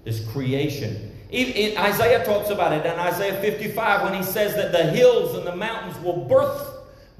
this 0.04 0.26
creation. 0.32 1.12
Isaiah 1.34 2.26
talks 2.26 2.50
about 2.50 2.74
it 2.74 2.86
in 2.86 3.00
Isaiah 3.00 3.39
55 3.41 4.04
when 4.04 4.13
he 4.13 4.24
says 4.24 4.54
that 4.56 4.71
the 4.71 4.84
hills 4.84 5.38
and 5.38 5.47
the 5.47 5.56
mountains 5.56 5.97
will 6.04 6.26
burst, 6.26 6.71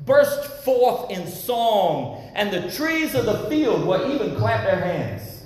burst 0.06 0.64
forth 0.64 1.10
in 1.12 1.28
song, 1.28 2.30
and 2.36 2.52
the 2.52 2.70
trees 2.72 3.16
of 3.16 3.26
the 3.26 3.50
field 3.50 3.86
will 3.86 4.12
even 4.12 4.36
clap 4.36 4.66
their 4.66 4.80
hands, 4.80 5.44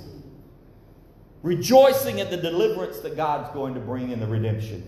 rejoicing 1.42 2.20
at 2.20 2.30
the 2.30 2.36
deliverance 2.36 2.98
that 3.00 3.16
God's 3.16 3.52
going 3.54 3.74
to 3.74 3.80
bring 3.80 4.10
in 4.10 4.18
the 4.18 4.26
redemption. 4.26 4.82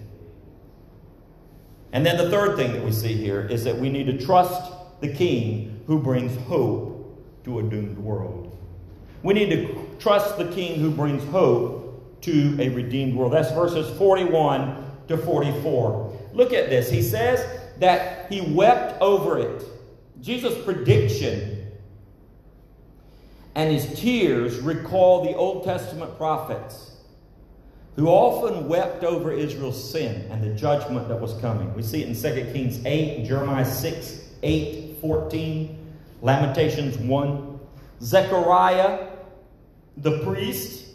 And 1.93 2.05
then 2.05 2.19
the 2.19 2.29
third 2.31 2.57
thing 2.57 2.73
that 2.73 2.85
we 2.85 2.93
see 2.93 3.15
here 3.15 3.47
is 3.47 3.65
that 3.65 3.77
we 3.77 3.89
need 3.89 4.07
to 4.07 4.25
trust 4.25 4.73
the 5.01 5.09
King 5.09 5.83
who 5.87 6.01
brings 6.01 6.37
hope 6.47 7.25
to 7.45 7.61
a 7.61 7.63
doomed 7.63 7.99
world. 7.99 8.48
We 9.23 9.35
need 9.35 9.51
to 9.51 9.87
trust 9.99 10.39
the 10.39 10.51
King 10.53 10.81
who 10.81 10.91
brings 10.91 11.25
hope 11.31 12.21
to 12.23 12.57
a 12.61 12.69
redeemed 12.71 13.17
world. 13.17 13.33
That's 13.33 13.51
verses 13.53 13.97
41 13.99 14.85
to 15.09 15.17
44. 15.17 16.19
Look 16.33 16.53
at 16.53 16.69
this. 16.69 16.91
He 16.91 17.03
says 17.03 17.45
that 17.79 18.31
he 18.31 18.41
wept 18.41 19.01
over 19.01 19.39
it. 19.39 19.65
Jesus' 20.21 20.63
prediction 20.65 21.59
and 23.55 23.73
his 23.73 23.99
tears 23.99 24.61
recall 24.61 25.25
the 25.25 25.35
Old 25.35 25.65
Testament 25.65 26.17
prophets 26.17 26.93
who 27.97 28.07
often 28.07 28.69
wept 28.69 29.03
over 29.03 29.33
Israel's 29.33 29.91
sin 29.91 30.31
and 30.31 30.41
the 30.41 30.55
judgment 30.55 31.09
that 31.09 31.21
was 31.21 31.35
coming. 31.41 31.75
We 31.75 31.83
see 31.83 32.05
it 32.05 32.09
in 32.09 32.15
2 32.15 32.53
Kings 32.53 32.85
8, 32.85 33.25
Jeremiah 33.27 33.65
6, 33.65 34.21
8, 34.45 34.99
14, 35.01 35.93
Lamentations 36.23 36.97
1. 36.99 37.48
Zechariah, 38.03 39.09
the 39.97 40.21
priest, 40.21 40.87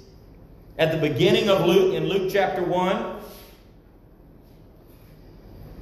at 0.77 0.91
the 0.91 0.97
beginning 0.97 1.49
of 1.49 1.65
Luke, 1.65 1.93
in 1.93 2.07
Luke 2.07 2.31
chapter 2.31 2.63
1, 2.63 3.19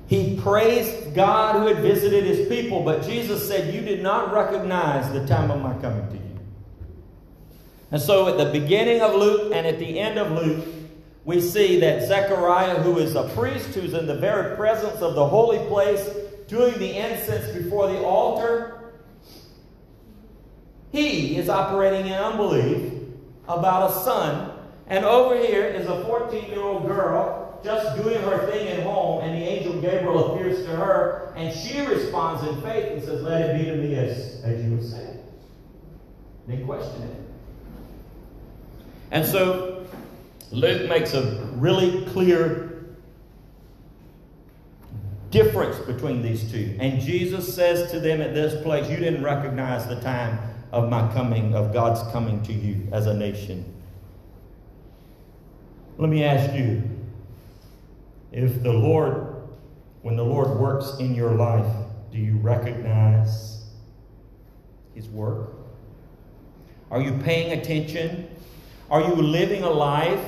he 0.08 0.38
praised 0.42 1.16
God 1.16 1.56
who 1.56 1.68
had 1.68 1.78
visited 1.78 2.26
his 2.26 2.48
people, 2.50 2.84
but 2.84 3.04
Jesus 3.04 3.48
said, 3.48 3.74
You 3.74 3.80
did 3.80 4.04
not 4.04 4.34
recognize 4.34 5.10
the 5.14 5.26
time 5.26 5.50
of 5.50 5.62
my 5.62 5.74
coming 5.76 6.06
to 6.10 6.16
you. 6.16 6.40
And 7.92 8.02
so 8.02 8.28
at 8.28 8.38
the 8.38 8.52
beginning 8.52 9.02
of 9.02 9.16
Luke 9.16 9.54
and 9.54 9.66
at 9.66 9.80
the 9.80 10.00
end 10.00 10.20
of 10.20 10.32
Luke, 10.32 10.66
we 11.24 11.40
see 11.40 11.80
that 11.80 12.08
Zechariah, 12.08 12.82
who 12.82 12.98
is 12.98 13.16
a 13.16 13.30
priest, 13.30 13.68
who's 13.68 13.94
in 13.94 14.08
the 14.08 14.16
very 14.16 14.58
presence 14.58 15.02
of 15.02 15.16
the 15.16 15.26
holy 15.26 15.66
place, 15.68 16.10
doing 16.48 16.78
the 16.80 16.98
incense 16.98 17.50
before 17.56 17.88
the 17.88 18.04
altar, 18.04 18.81
he 20.92 21.38
is 21.38 21.50
operating 21.50 22.08
in 22.08 22.14
unbelief 22.14 22.94
about 23.48 23.92
a 23.92 23.94
son. 24.04 24.52
And 24.88 25.06
over 25.06 25.38
here 25.38 25.64
is 25.64 25.88
a 25.88 26.04
14 26.04 26.50
year 26.50 26.62
old 26.62 26.86
girl 26.86 27.60
just 27.64 27.96
doing 28.02 28.22
her 28.24 28.52
thing 28.52 28.68
at 28.70 28.84
home, 28.84 29.24
and 29.24 29.40
the 29.40 29.46
angel 29.46 29.80
Gabriel 29.80 30.34
appears 30.34 30.66
to 30.66 30.76
her, 30.76 31.32
and 31.38 31.56
she 31.56 31.80
responds 31.82 32.46
in 32.48 32.60
faith 32.62 32.92
and 32.92 33.04
says, 33.04 33.22
Let 33.22 33.42
it 33.42 33.60
be 33.60 33.66
to 33.66 33.78
me 33.78 33.96
as, 33.96 34.42
as 34.44 34.64
you 34.64 34.72
have 34.72 34.84
said. 34.84 35.24
They 36.48 36.58
question 36.58 37.04
it. 37.04 37.18
And 39.12 39.26
so 39.26 39.86
Luke 40.52 40.90
makes 40.90 41.14
a 41.14 41.46
really 41.54 42.04
clear 42.08 42.68
difference 45.30 45.78
between 45.86 46.22
these 46.22 46.52
two. 46.52 46.76
And 46.80 47.00
Jesus 47.00 47.54
says 47.54 47.92
to 47.92 48.00
them 48.00 48.22
at 48.22 48.34
this 48.34 48.62
place, 48.64 48.90
You 48.90 48.98
didn't 48.98 49.24
recognize 49.24 49.88
the 49.88 50.02
time 50.02 50.51
of 50.72 50.90
my 50.90 51.12
coming, 51.14 51.54
of 51.54 51.74
God's 51.74 52.02
coming 52.12 52.42
to 52.44 52.54
you 52.54 52.88
as 52.92 53.08
a 53.08 53.14
nation. 53.14 53.66
Let 55.98 56.10
me 56.10 56.24
ask 56.24 56.54
you 56.56 56.82
if 58.32 58.64
the 58.64 58.72
Lord, 58.72 59.36
when 60.02 60.16
the 60.16 60.24
Lord 60.24 60.58
works 60.58 60.98
in 61.00 61.14
your 61.14 61.32
life, 61.32 61.72
do 62.12 62.18
you 62.18 62.38
recognize 62.38 63.66
His 64.96 65.08
work? 65.10 65.54
Are 66.90 67.02
you 67.02 67.14
paying 67.24 67.58
attention? 67.60 68.30
Are 68.90 69.02
you 69.02 69.16
living 69.16 69.64
a 69.64 69.70
life 69.70 70.26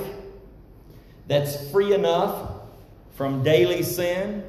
that's 1.26 1.70
free 1.70 1.92
enough 1.92 2.52
from 3.14 3.42
daily 3.42 3.82
sin 3.82 4.44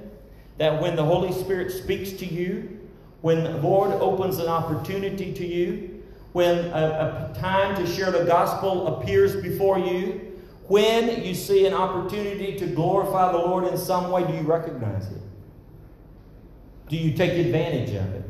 that 0.58 0.82
when 0.82 0.96
the 0.96 1.04
Holy 1.04 1.32
Spirit 1.32 1.72
speaks 1.72 2.12
to 2.14 2.26
you, 2.26 2.75
when 3.22 3.44
the 3.44 3.58
Lord 3.58 3.92
opens 3.92 4.38
an 4.38 4.48
opportunity 4.48 5.34
to 5.34 5.46
you, 5.46 6.04
when 6.34 6.58
a, 6.58 7.32
a, 7.34 7.40
time 7.40 7.76
to 7.78 7.88
share 7.88 8.12
the 8.12 8.26
gospel 8.26 9.00
appears 9.00 9.42
before 9.42 9.80
you, 9.80 10.34
when 10.68 11.24
you 11.24 11.34
see 11.34 11.66
an 11.66 11.74
opportunity 11.74 12.58
to 12.58 12.68
glorify 12.68 13.32
the 13.32 13.38
Lord 13.38 13.66
in 13.66 13.78
some 13.78 14.12
way, 14.12 14.26
do 14.26 14.34
you 14.34 14.42
recognize 14.42 15.08
it? 15.12 15.22
Do 16.90 16.98
you 16.98 17.14
take 17.14 17.34
advantage 17.34 17.90
of 17.96 18.14
it? 18.14 18.26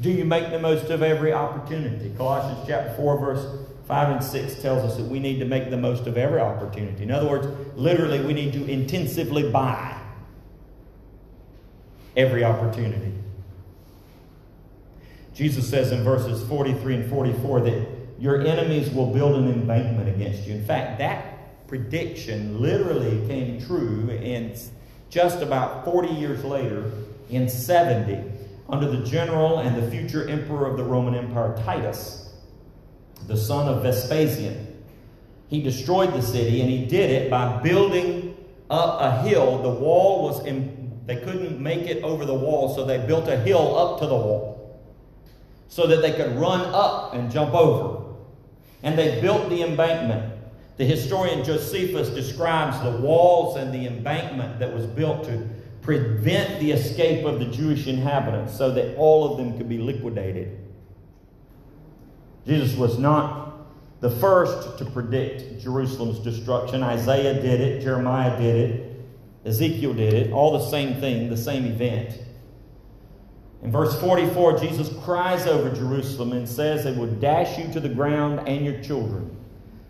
Do 0.00 0.10
you 0.10 0.24
make 0.24 0.50
the 0.50 0.58
most 0.58 0.90
of 0.90 1.02
every 1.02 1.32
opportunity? 1.32 2.12
Colossians 2.16 2.64
chapter 2.68 2.94
4, 2.94 3.18
verse 3.18 3.46
5 3.86 4.08
and 4.10 4.22
6 4.22 4.62
tells 4.62 4.84
us 4.84 4.98
that 4.98 5.06
we 5.06 5.18
need 5.18 5.38
to 5.38 5.46
make 5.46 5.70
the 5.70 5.76
most 5.76 6.06
of 6.06 6.18
every 6.18 6.40
opportunity. 6.40 7.02
In 7.02 7.10
other 7.10 7.28
words, 7.28 7.48
literally, 7.74 8.20
we 8.20 8.34
need 8.34 8.52
to 8.52 8.70
intensively 8.70 9.50
buy 9.50 9.98
every 12.14 12.44
opportunity. 12.44 13.14
Jesus 15.38 15.70
says 15.70 15.92
in 15.92 16.02
verses 16.02 16.44
43 16.48 16.94
and 16.96 17.08
44 17.08 17.60
that 17.60 17.88
your 18.18 18.44
enemies 18.44 18.90
will 18.90 19.06
build 19.06 19.36
an 19.36 19.48
embankment 19.48 20.08
against 20.08 20.48
you. 20.48 20.54
In 20.56 20.64
fact, 20.64 20.98
that 20.98 21.68
prediction 21.68 22.60
literally 22.60 23.24
came 23.28 23.64
true 23.64 24.10
in 24.10 24.58
just 25.10 25.40
about 25.40 25.84
40 25.84 26.08
years 26.08 26.42
later 26.42 26.90
in 27.30 27.48
70 27.48 28.20
under 28.68 28.90
the 28.90 29.06
general 29.06 29.60
and 29.60 29.80
the 29.80 29.88
future 29.92 30.28
emperor 30.28 30.66
of 30.66 30.76
the 30.76 30.82
Roman 30.82 31.14
Empire, 31.14 31.56
Titus, 31.64 32.32
the 33.28 33.36
son 33.36 33.72
of 33.72 33.84
Vespasian. 33.84 34.82
He 35.46 35.62
destroyed 35.62 36.14
the 36.14 36.22
city 36.22 36.62
and 36.62 36.68
he 36.68 36.84
did 36.84 37.10
it 37.10 37.30
by 37.30 37.62
building 37.62 38.36
up 38.70 39.00
a 39.00 39.22
hill. 39.22 39.62
The 39.62 39.70
wall 39.70 40.24
was 40.24 40.44
in, 40.44 41.00
they 41.06 41.18
couldn't 41.18 41.60
make 41.60 41.86
it 41.86 42.02
over 42.02 42.24
the 42.24 42.34
wall, 42.34 42.74
so 42.74 42.84
they 42.84 42.98
built 42.98 43.28
a 43.28 43.36
hill 43.36 43.78
up 43.78 44.00
to 44.00 44.06
the 44.08 44.16
wall 44.16 44.57
so 45.68 45.86
that 45.86 46.02
they 46.02 46.12
could 46.12 46.36
run 46.36 46.62
up 46.74 47.14
and 47.14 47.30
jump 47.30 47.54
over. 47.54 48.14
And 48.82 48.98
they 48.98 49.20
built 49.20 49.48
the 49.50 49.62
embankment. 49.62 50.34
The 50.76 50.84
historian 50.84 51.44
Josephus 51.44 52.08
describes 52.10 52.80
the 52.82 53.02
walls 53.02 53.56
and 53.56 53.72
the 53.72 53.86
embankment 53.86 54.58
that 54.60 54.72
was 54.72 54.86
built 54.86 55.24
to 55.24 55.48
prevent 55.82 56.60
the 56.60 56.72
escape 56.72 57.24
of 57.24 57.38
the 57.38 57.46
Jewish 57.46 57.86
inhabitants 57.86 58.56
so 58.56 58.70
that 58.72 58.96
all 58.96 59.30
of 59.30 59.38
them 59.38 59.56
could 59.56 59.68
be 59.68 59.78
liquidated. 59.78 60.58
Jesus 62.46 62.76
was 62.76 62.98
not 62.98 63.48
the 64.00 64.10
first 64.10 64.78
to 64.78 64.84
predict 64.84 65.60
Jerusalem's 65.60 66.18
destruction. 66.20 66.82
Isaiah 66.82 67.34
did 67.34 67.60
it, 67.60 67.82
Jeremiah 67.82 68.38
did 68.38 68.70
it, 68.70 69.00
Ezekiel 69.44 69.94
did 69.94 70.14
it, 70.14 70.32
all 70.32 70.58
the 70.58 70.70
same 70.70 71.00
thing, 71.00 71.28
the 71.28 71.36
same 71.36 71.64
event. 71.64 72.18
In 73.62 73.72
verse 73.72 73.98
44, 74.00 74.60
Jesus 74.60 74.90
cries 75.02 75.46
over 75.46 75.74
Jerusalem 75.74 76.32
and 76.32 76.48
says 76.48 76.86
it 76.86 76.96
would 76.96 77.20
dash 77.20 77.58
you 77.58 77.72
to 77.72 77.80
the 77.80 77.88
ground 77.88 78.46
and 78.48 78.64
your 78.64 78.80
children. 78.82 79.36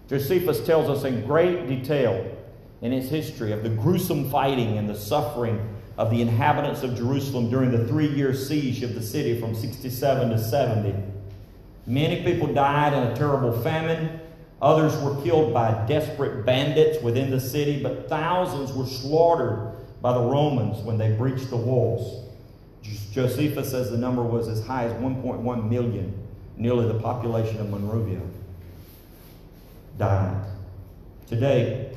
Josephus 0.08 0.64
tells 0.64 0.88
us 0.88 1.04
in 1.04 1.26
great 1.26 1.66
detail 1.68 2.34
in 2.80 2.92
his 2.92 3.10
history 3.10 3.52
of 3.52 3.62
the 3.62 3.68
gruesome 3.68 4.30
fighting 4.30 4.78
and 4.78 4.88
the 4.88 4.94
suffering 4.94 5.76
of 5.98 6.10
the 6.10 6.22
inhabitants 6.22 6.82
of 6.82 6.96
Jerusalem 6.96 7.50
during 7.50 7.70
the 7.70 7.86
three 7.86 8.08
year 8.08 8.32
siege 8.32 8.82
of 8.82 8.94
the 8.94 9.02
city 9.02 9.38
from 9.38 9.54
67 9.54 10.30
to 10.30 10.38
70. 10.38 10.94
Many 11.86 12.22
people 12.22 12.46
died 12.54 12.94
in 12.94 13.02
a 13.02 13.16
terrible 13.16 13.52
famine. 13.62 14.20
Others 14.62 14.96
were 15.02 15.22
killed 15.22 15.52
by 15.52 15.86
desperate 15.86 16.46
bandits 16.46 17.02
within 17.02 17.30
the 17.30 17.40
city, 17.40 17.82
but 17.82 18.08
thousands 18.08 18.72
were 18.72 18.86
slaughtered 18.86 19.76
by 20.00 20.12
the 20.12 20.20
Romans 20.20 20.82
when 20.84 20.98
they 20.98 21.12
breached 21.12 21.50
the 21.50 21.56
walls. 21.56 22.27
Josephus 23.12 23.70
says 23.70 23.90
the 23.90 23.96
number 23.96 24.22
was 24.22 24.48
as 24.48 24.64
high 24.64 24.84
as 24.84 24.92
1.1 24.94 25.68
million, 25.68 26.14
nearly 26.56 26.86
the 26.86 26.98
population 26.98 27.60
of 27.60 27.70
Monrovia, 27.70 28.20
died. 29.98 30.44
Today, 31.26 31.96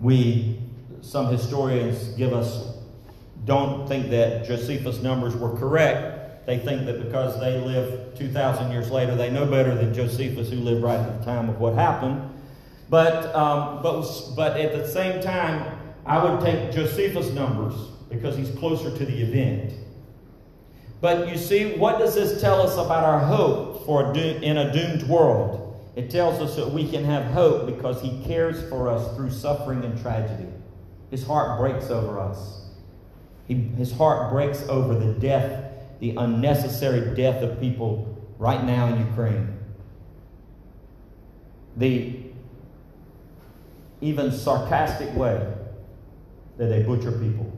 we, 0.00 0.58
some 1.02 1.26
historians 1.26 2.08
give 2.16 2.32
us, 2.32 2.74
don't 3.44 3.86
think 3.88 4.10
that 4.10 4.46
Josephus' 4.46 5.02
numbers 5.02 5.36
were 5.36 5.56
correct 5.56 6.20
they 6.46 6.58
think 6.58 6.86
that 6.86 7.00
because 7.04 7.38
they 7.38 7.58
live 7.60 8.18
2,000 8.18 8.72
years 8.72 8.90
later, 8.90 9.14
they 9.14 9.30
know 9.30 9.46
better 9.46 9.74
than 9.74 9.94
Josephus, 9.94 10.50
who 10.50 10.56
lived 10.56 10.82
right 10.82 10.98
at 10.98 11.20
the 11.20 11.24
time 11.24 11.48
of 11.48 11.60
what 11.60 11.74
happened. 11.74 12.28
But, 12.88 13.32
um, 13.36 13.82
but, 13.82 14.02
but 14.34 14.58
at 14.58 14.72
the 14.72 14.88
same 14.88 15.22
time, 15.22 15.78
I 16.04 16.24
would 16.24 16.40
take 16.40 16.72
Josephus' 16.72 17.30
numbers 17.30 17.74
because 18.10 18.36
he's 18.36 18.50
closer 18.58 18.96
to 18.96 19.04
the 19.04 19.22
event. 19.22 19.72
But 21.00 21.28
you 21.28 21.38
see, 21.38 21.72
what 21.76 21.98
does 21.98 22.14
this 22.14 22.40
tell 22.40 22.60
us 22.60 22.74
about 22.74 23.04
our 23.04 23.20
hope 23.20 23.86
for 23.86 24.12
a 24.12 24.18
in 24.18 24.58
a 24.58 24.72
doomed 24.72 25.08
world? 25.08 25.66
It 25.96 26.10
tells 26.10 26.40
us 26.40 26.56
that 26.56 26.70
we 26.70 26.88
can 26.88 27.04
have 27.04 27.24
hope 27.32 27.66
because 27.66 28.02
he 28.02 28.22
cares 28.24 28.68
for 28.68 28.88
us 28.88 29.16
through 29.16 29.30
suffering 29.30 29.84
and 29.84 30.00
tragedy. 30.00 30.48
His 31.10 31.26
heart 31.26 31.58
breaks 31.58 31.90
over 31.90 32.20
us. 32.20 32.66
He, 33.48 33.54
his 33.54 33.92
heart 33.92 34.30
breaks 34.30 34.62
over 34.68 34.94
the 34.94 35.12
death 35.14 35.70
the 36.00 36.16
unnecessary 36.16 37.14
death 37.14 37.42
of 37.42 37.60
people 37.60 38.18
right 38.38 38.64
now 38.64 38.88
in 38.88 38.98
Ukraine. 39.06 39.58
The 41.76 42.16
even 44.00 44.32
sarcastic 44.32 45.14
way 45.14 45.54
that 46.56 46.66
they 46.66 46.82
butcher 46.82 47.12
people. 47.12 47.52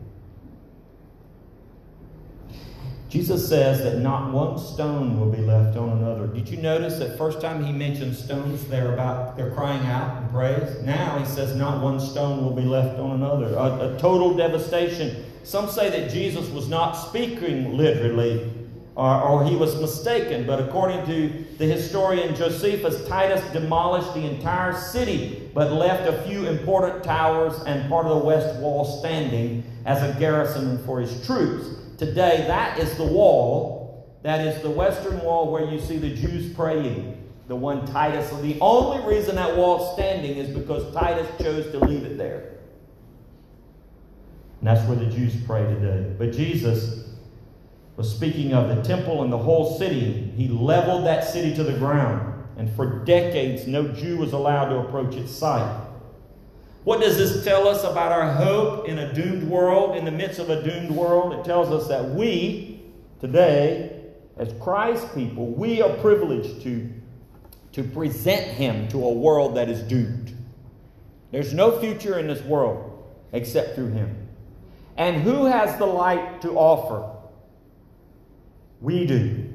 Jesus 3.12 3.46
says 3.46 3.82
that 3.82 3.98
not 3.98 4.32
one 4.32 4.58
stone 4.58 5.20
will 5.20 5.30
be 5.30 5.42
left 5.42 5.76
on 5.76 5.98
another. 5.98 6.26
Did 6.28 6.48
you 6.48 6.56
notice 6.56 6.98
that 6.98 7.18
first 7.18 7.42
time 7.42 7.62
he 7.62 7.70
mentioned 7.70 8.16
stones, 8.16 8.64
they're 8.68 8.94
about 8.94 9.36
they're 9.36 9.50
crying 9.50 9.84
out 9.86 10.22
in 10.22 10.28
praise. 10.30 10.80
Now 10.80 11.18
he 11.18 11.26
says 11.26 11.54
not 11.54 11.82
one 11.82 12.00
stone 12.00 12.42
will 12.42 12.54
be 12.54 12.62
left 12.62 12.98
on 12.98 13.10
another. 13.16 13.54
A, 13.54 13.94
a 13.94 13.98
total 13.98 14.34
devastation 14.34 15.26
some 15.44 15.68
say 15.68 15.90
that 15.90 16.10
Jesus 16.10 16.48
was 16.48 16.70
not 16.70 16.92
speaking 16.92 17.76
literally 17.76 18.50
or, 18.94 19.22
or, 19.22 19.44
he 19.44 19.56
was 19.56 19.78
mistaken, 19.80 20.46
but 20.46 20.60
according 20.60 21.04
to 21.06 21.44
the 21.56 21.64
historian 21.64 22.34
Josephus, 22.34 23.08
Titus 23.08 23.42
demolished 23.50 24.12
the 24.12 24.20
entire 24.20 24.74
city 24.74 25.50
but 25.54 25.72
left 25.72 26.08
a 26.08 26.22
few 26.28 26.46
important 26.46 27.02
towers 27.04 27.54
and 27.66 27.88
part 27.90 28.06
of 28.06 28.18
the 28.18 28.24
west 28.24 28.58
wall 28.60 28.84
standing 29.00 29.64
as 29.84 30.02
a 30.02 30.18
garrison 30.18 30.82
for 30.84 31.00
his 31.00 31.26
troops. 31.26 31.81
Today, 32.02 32.46
that 32.48 32.80
is 32.80 32.96
the 32.96 33.04
wall, 33.04 34.12
that 34.24 34.44
is 34.44 34.60
the 34.60 34.70
western 34.70 35.20
wall 35.20 35.52
where 35.52 35.70
you 35.70 35.78
see 35.78 35.98
the 35.98 36.10
Jews 36.10 36.52
praying, 36.52 37.16
the 37.46 37.54
one 37.54 37.86
Titus. 37.86 38.28
The 38.40 38.58
only 38.60 39.06
reason 39.06 39.36
that 39.36 39.56
wall's 39.56 39.94
standing 39.94 40.36
is 40.36 40.48
because 40.48 40.92
Titus 40.92 41.28
chose 41.40 41.70
to 41.70 41.78
leave 41.78 42.02
it 42.02 42.18
there. 42.18 42.54
And 44.58 44.66
that's 44.66 44.84
where 44.88 44.96
the 44.96 45.06
Jews 45.06 45.36
pray 45.46 45.62
today. 45.62 46.12
But 46.18 46.32
Jesus 46.32 47.08
was 47.96 48.12
speaking 48.12 48.52
of 48.52 48.74
the 48.74 48.82
temple 48.82 49.22
and 49.22 49.32
the 49.32 49.38
whole 49.38 49.78
city. 49.78 50.32
He 50.36 50.48
leveled 50.48 51.06
that 51.06 51.22
city 51.22 51.54
to 51.54 51.62
the 51.62 51.74
ground. 51.74 52.44
And 52.56 52.68
for 52.74 53.04
decades, 53.04 53.68
no 53.68 53.86
Jew 53.86 54.16
was 54.16 54.32
allowed 54.32 54.70
to 54.70 54.78
approach 54.78 55.14
its 55.14 55.30
site. 55.30 55.81
What 56.84 57.00
does 57.00 57.16
this 57.16 57.44
tell 57.44 57.68
us 57.68 57.84
about 57.84 58.10
our 58.10 58.32
hope 58.32 58.88
in 58.88 58.98
a 58.98 59.12
doomed 59.12 59.48
world, 59.48 59.96
in 59.96 60.04
the 60.04 60.10
midst 60.10 60.40
of 60.40 60.50
a 60.50 60.62
doomed 60.62 60.90
world? 60.90 61.32
It 61.32 61.44
tells 61.44 61.70
us 61.70 61.86
that 61.88 62.10
we, 62.10 62.82
today, 63.20 64.00
as 64.36 64.52
Christ 64.60 65.14
people, 65.14 65.46
we 65.46 65.80
are 65.80 65.94
privileged 65.98 66.62
to, 66.62 66.90
to 67.72 67.84
present 67.84 68.46
Him 68.46 68.88
to 68.88 69.04
a 69.04 69.12
world 69.12 69.56
that 69.56 69.68
is 69.68 69.80
doomed. 69.82 70.36
There's 71.30 71.54
no 71.54 71.78
future 71.78 72.18
in 72.18 72.26
this 72.26 72.42
world 72.42 73.04
except 73.32 73.76
through 73.76 73.92
Him. 73.92 74.28
And 74.96 75.22
who 75.22 75.44
has 75.44 75.78
the 75.78 75.86
light 75.86 76.42
to 76.42 76.58
offer? 76.58 77.08
We 78.80 79.06
do. 79.06 79.52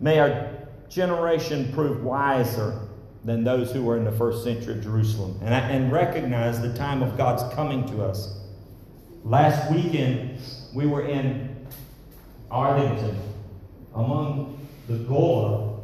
May 0.00 0.18
our 0.18 0.50
generation 0.88 1.72
prove 1.72 2.02
wiser 2.02 2.83
than 3.24 3.42
those 3.42 3.72
who 3.72 3.82
were 3.82 3.96
in 3.96 4.04
the 4.04 4.12
first 4.12 4.44
century 4.44 4.74
of 4.74 4.82
Jerusalem 4.82 5.38
and, 5.42 5.54
and 5.54 5.90
recognize 5.90 6.60
the 6.60 6.74
time 6.74 7.02
of 7.02 7.16
God's 7.16 7.42
coming 7.54 7.86
to 7.88 8.04
us. 8.04 8.38
Last 9.24 9.72
weekend, 9.72 10.38
we 10.74 10.86
were 10.86 11.06
in 11.06 11.66
Arlington 12.50 13.18
among 13.94 14.68
the 14.88 14.98
Gola 14.98 15.80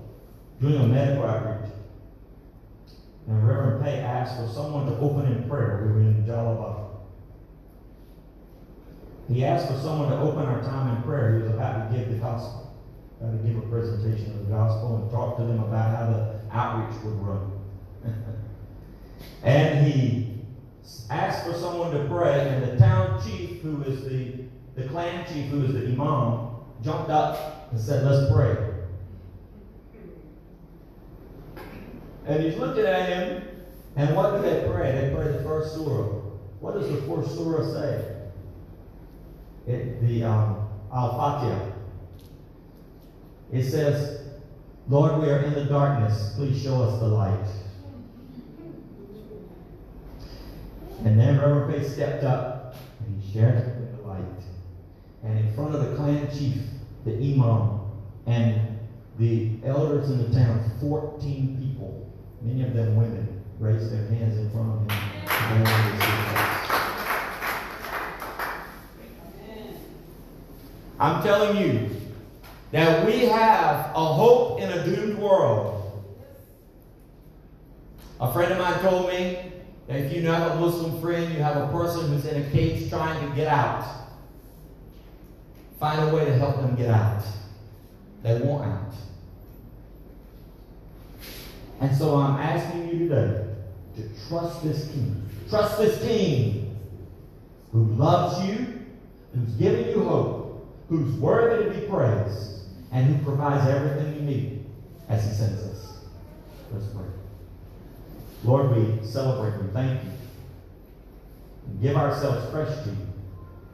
doing 0.61 0.76
a 0.76 0.86
medical 0.86 1.24
outreach. 1.24 1.70
And 3.26 3.49
Reverend 3.49 3.82
Pay 3.82 4.01
asked 4.01 4.36
for 4.36 4.53
someone 4.53 4.86
to 4.86 4.99
open 4.99 5.32
in 5.32 5.49
prayer. 5.49 5.84
We 5.86 5.93
were 5.93 6.01
in 6.01 6.24
Jalaba. 6.26 6.88
He 9.32 9.45
asked 9.45 9.68
for 9.68 9.78
someone 9.78 10.11
to 10.11 10.18
open 10.18 10.45
our 10.45 10.61
time 10.61 10.97
in 10.97 11.03
prayer. 11.05 11.36
He 11.36 11.43
was 11.45 11.53
about 11.53 11.91
to 11.91 11.97
give 11.97 12.11
the 12.11 12.16
gospel, 12.16 12.76
about 13.20 13.41
to 13.41 13.49
give 13.49 13.57
a 13.57 13.66
presentation 13.68 14.32
of 14.32 14.47
the 14.47 14.53
gospel 14.53 14.97
and 14.97 15.11
talk 15.11 15.36
to 15.38 15.45
them 15.45 15.62
about 15.62 15.97
how 15.97 16.12
the 16.12 16.39
outreach 16.53 17.03
would 17.05 17.14
run. 17.20 17.53
and 19.42 19.86
he 19.86 20.42
asked 21.09 21.46
for 21.46 21.55
someone 21.55 21.92
to 21.92 22.05
pray, 22.09 22.48
and 22.48 22.62
the 22.62 22.76
town 22.76 23.22
chief, 23.24 23.61
who 23.61 23.82
is 23.82 24.05
the, 24.05 24.44
the 24.76 24.88
clan 24.88 25.26
chief, 25.32 25.46
who 25.46 25.64
is 25.64 25.72
the 25.72 25.86
imam, 25.86 26.51
jumped 26.82 27.11
up 27.11 27.68
and 27.70 27.80
said, 27.80 28.05
Let's 28.05 28.32
pray. 28.32 28.57
And 32.26 32.42
he's 32.42 32.57
looking 32.57 32.84
at 32.84 33.09
him, 33.09 33.44
and 33.96 34.14
what 34.14 34.36
do 34.36 34.42
they 34.42 34.68
pray? 34.68 34.92
They 34.92 35.14
pray 35.14 35.32
the 35.32 35.42
first 35.42 35.74
surah. 35.74 36.20
What 36.61 36.74
does 36.74 36.88
the 36.88 36.98
first 37.03 37.34
surah 37.34 37.72
say? 37.72 38.20
it, 39.66 40.01
the 40.07 40.24
um, 40.24 40.68
Al-Fatiha. 40.92 41.72
It 43.53 43.64
says, 43.64 44.20
Lord, 44.91 45.22
we 45.22 45.30
are 45.30 45.38
in 45.38 45.55
the 45.55 45.66
darkness. 45.66 46.32
Please 46.34 46.61
show 46.61 46.82
us 46.82 46.99
the 46.99 47.07
light. 47.07 47.47
And 51.05 51.16
then 51.16 51.38
Reverend 51.38 51.72
Faith 51.72 51.93
stepped 51.93 52.24
up 52.24 52.74
and 52.99 53.22
he 53.22 53.32
shared 53.32 53.97
the 53.97 54.03
light. 54.09 54.24
And 55.22 55.38
in 55.38 55.55
front 55.55 55.76
of 55.76 55.88
the 55.88 55.95
clan 55.95 56.28
chief, 56.36 56.57
the 57.05 57.12
imam, 57.12 57.82
and 58.26 58.80
the 59.16 59.53
elders 59.64 60.11
in 60.11 60.28
the 60.28 60.36
town, 60.36 60.68
14 60.80 61.57
people, 61.61 62.12
many 62.43 62.64
of 62.64 62.74
them 62.74 62.97
women, 62.97 63.45
raised 63.61 63.93
their 63.93 64.09
hands 64.09 64.38
in 64.38 64.51
front 64.51 64.72
of 64.72 64.80
him. 64.80 64.99
I'm 70.99 71.22
telling 71.22 71.57
you 71.57 71.91
that 72.73 73.07
we 73.07 73.27
have 73.27 73.91
a 73.95 74.05
hope 74.05 74.61
in 74.61 74.71
a 74.71 74.85
doomed 74.85 75.18
world. 75.18 75.77
A 78.21 78.33
friend 78.33 78.53
of 78.53 78.59
mine 78.59 78.79
told 78.81 79.09
me 79.09 79.53
that 79.89 79.99
if 80.01 80.12
you 80.12 80.27
have 80.27 80.53
a 80.53 80.61
Muslim 80.61 81.01
friend, 81.01 81.33
you 81.33 81.41
have 81.41 81.57
a 81.57 81.68
person 81.68 82.09
who's 82.09 82.25
in 82.27 82.43
a 82.43 82.51
cage 82.51 82.89
trying 82.89 83.29
to 83.29 83.35
get 83.35 83.49
out, 83.49 83.85
find 85.79 86.09
a 86.09 86.14
way 86.14 86.25
to 86.27 86.37
help 86.37 86.57
them 86.57 86.77
get 86.77 86.91
out. 86.91 87.25
They 88.23 88.39
want 88.41 88.71
out. 88.71 88.95
And 91.81 91.97
so 91.97 92.16
I'm 92.16 92.39
asking 92.39 92.89
you 92.89 93.09
today 93.09 93.47
to 93.97 94.29
trust 94.29 94.62
this 94.62 94.91
King. 94.93 95.29
Trust 95.49 95.79
this 95.79 96.01
King 96.03 96.77
who 97.73 97.85
loves 97.95 98.47
you, 98.47 98.81
who's 99.35 99.55
giving 99.55 99.89
you 99.89 100.05
hope, 100.05 100.68
who's 100.89 101.14
worthy 101.14 101.64
to 101.64 101.81
be 101.81 101.87
praised, 101.87 102.59
and 102.93 103.07
who 103.07 103.24
provides 103.24 103.66
everything 103.68 104.14
you 104.14 104.20
need 104.22 104.66
as 105.09 105.24
He 105.24 105.34
sends 105.34 105.62
us. 105.62 105.99
Let's 106.72 106.86
pray. 106.86 107.07
Lord, 108.45 108.76
we 108.76 109.07
celebrate 109.07 109.55
and 109.55 109.72
thank 109.72 110.03
you. 110.03 110.11
And 111.66 111.82
give 111.82 111.97
ourselves 111.97 112.51
fresh 112.51 112.84
to 112.84 112.91
you 112.91 113.11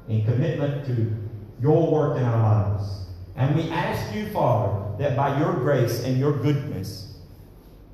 in 0.08 0.24
commitment 0.24 0.86
to 0.86 1.14
your 1.60 1.90
work 1.90 2.18
in 2.18 2.24
our 2.24 2.38
lives. 2.38 3.06
And 3.36 3.54
we 3.54 3.70
ask 3.70 4.14
you, 4.14 4.30
Father, 4.30 4.96
that 4.98 5.16
by 5.16 5.38
your 5.38 5.54
grace 5.54 6.02
and 6.04 6.18
your 6.18 6.32
goodness, 6.32 7.18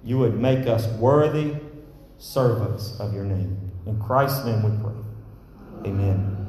you 0.04 0.18
would 0.18 0.38
make 0.38 0.66
us 0.66 0.86
worthy 0.98 1.56
servants 2.18 2.98
of 3.00 3.12
your 3.12 3.24
name. 3.24 3.70
In 3.86 4.00
Christ's 4.00 4.44
name 4.44 4.62
we 4.62 4.82
pray. 4.82 5.90
Amen. 5.90 6.41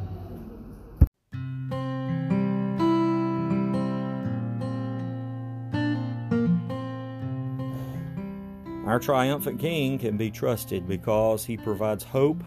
Our 8.93 8.99
triumphant 8.99 9.59
King 9.59 9.97
can 9.97 10.17
be 10.17 10.29
trusted 10.29 10.87
because 10.87 11.43
he 11.43 11.57
provides 11.57 12.03
hope 12.03 12.43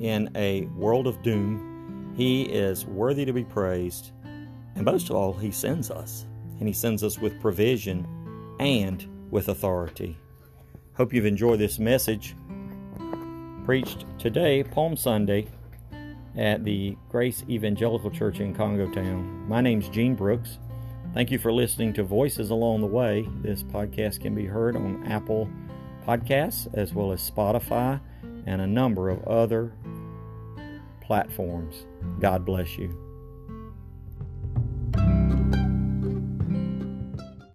in 0.00 0.28
a 0.34 0.66
world 0.76 1.06
of 1.06 1.22
doom. 1.22 2.12
He 2.14 2.42
is 2.42 2.84
worthy 2.84 3.24
to 3.24 3.32
be 3.32 3.44
praised. 3.44 4.12
And 4.74 4.84
most 4.84 5.08
of 5.08 5.16
all, 5.16 5.32
he 5.32 5.50
sends 5.50 5.90
us. 5.90 6.26
And 6.58 6.68
he 6.68 6.74
sends 6.74 7.02
us 7.02 7.18
with 7.18 7.40
provision 7.40 8.06
and 8.60 9.08
with 9.30 9.48
authority. 9.48 10.18
Hope 10.92 11.14
you've 11.14 11.24
enjoyed 11.24 11.58
this 11.58 11.78
message 11.78 12.36
preached 13.64 14.04
today, 14.18 14.62
Palm 14.62 14.94
Sunday, 14.94 15.46
at 16.36 16.64
the 16.64 16.98
Grace 17.08 17.44
Evangelical 17.48 18.10
Church 18.10 18.40
in 18.40 18.54
Congo 18.54 18.92
Town. 18.92 19.48
My 19.48 19.62
name's 19.62 19.88
Gene 19.88 20.16
Brooks. 20.16 20.58
Thank 21.14 21.30
you 21.30 21.38
for 21.38 21.52
listening 21.52 21.92
to 21.94 22.04
Voices 22.04 22.48
Along 22.48 22.80
the 22.80 22.86
Way. 22.86 23.28
This 23.42 23.62
podcast 23.62 24.22
can 24.22 24.34
be 24.34 24.46
heard 24.46 24.76
on 24.76 25.06
Apple 25.06 25.46
Podcasts 26.06 26.72
as 26.72 26.94
well 26.94 27.12
as 27.12 27.30
Spotify 27.30 28.00
and 28.46 28.62
a 28.62 28.66
number 28.66 29.10
of 29.10 29.22
other 29.24 29.74
platforms. 31.02 31.84
God 32.18 32.46
bless 32.46 32.78
you. 32.78 33.11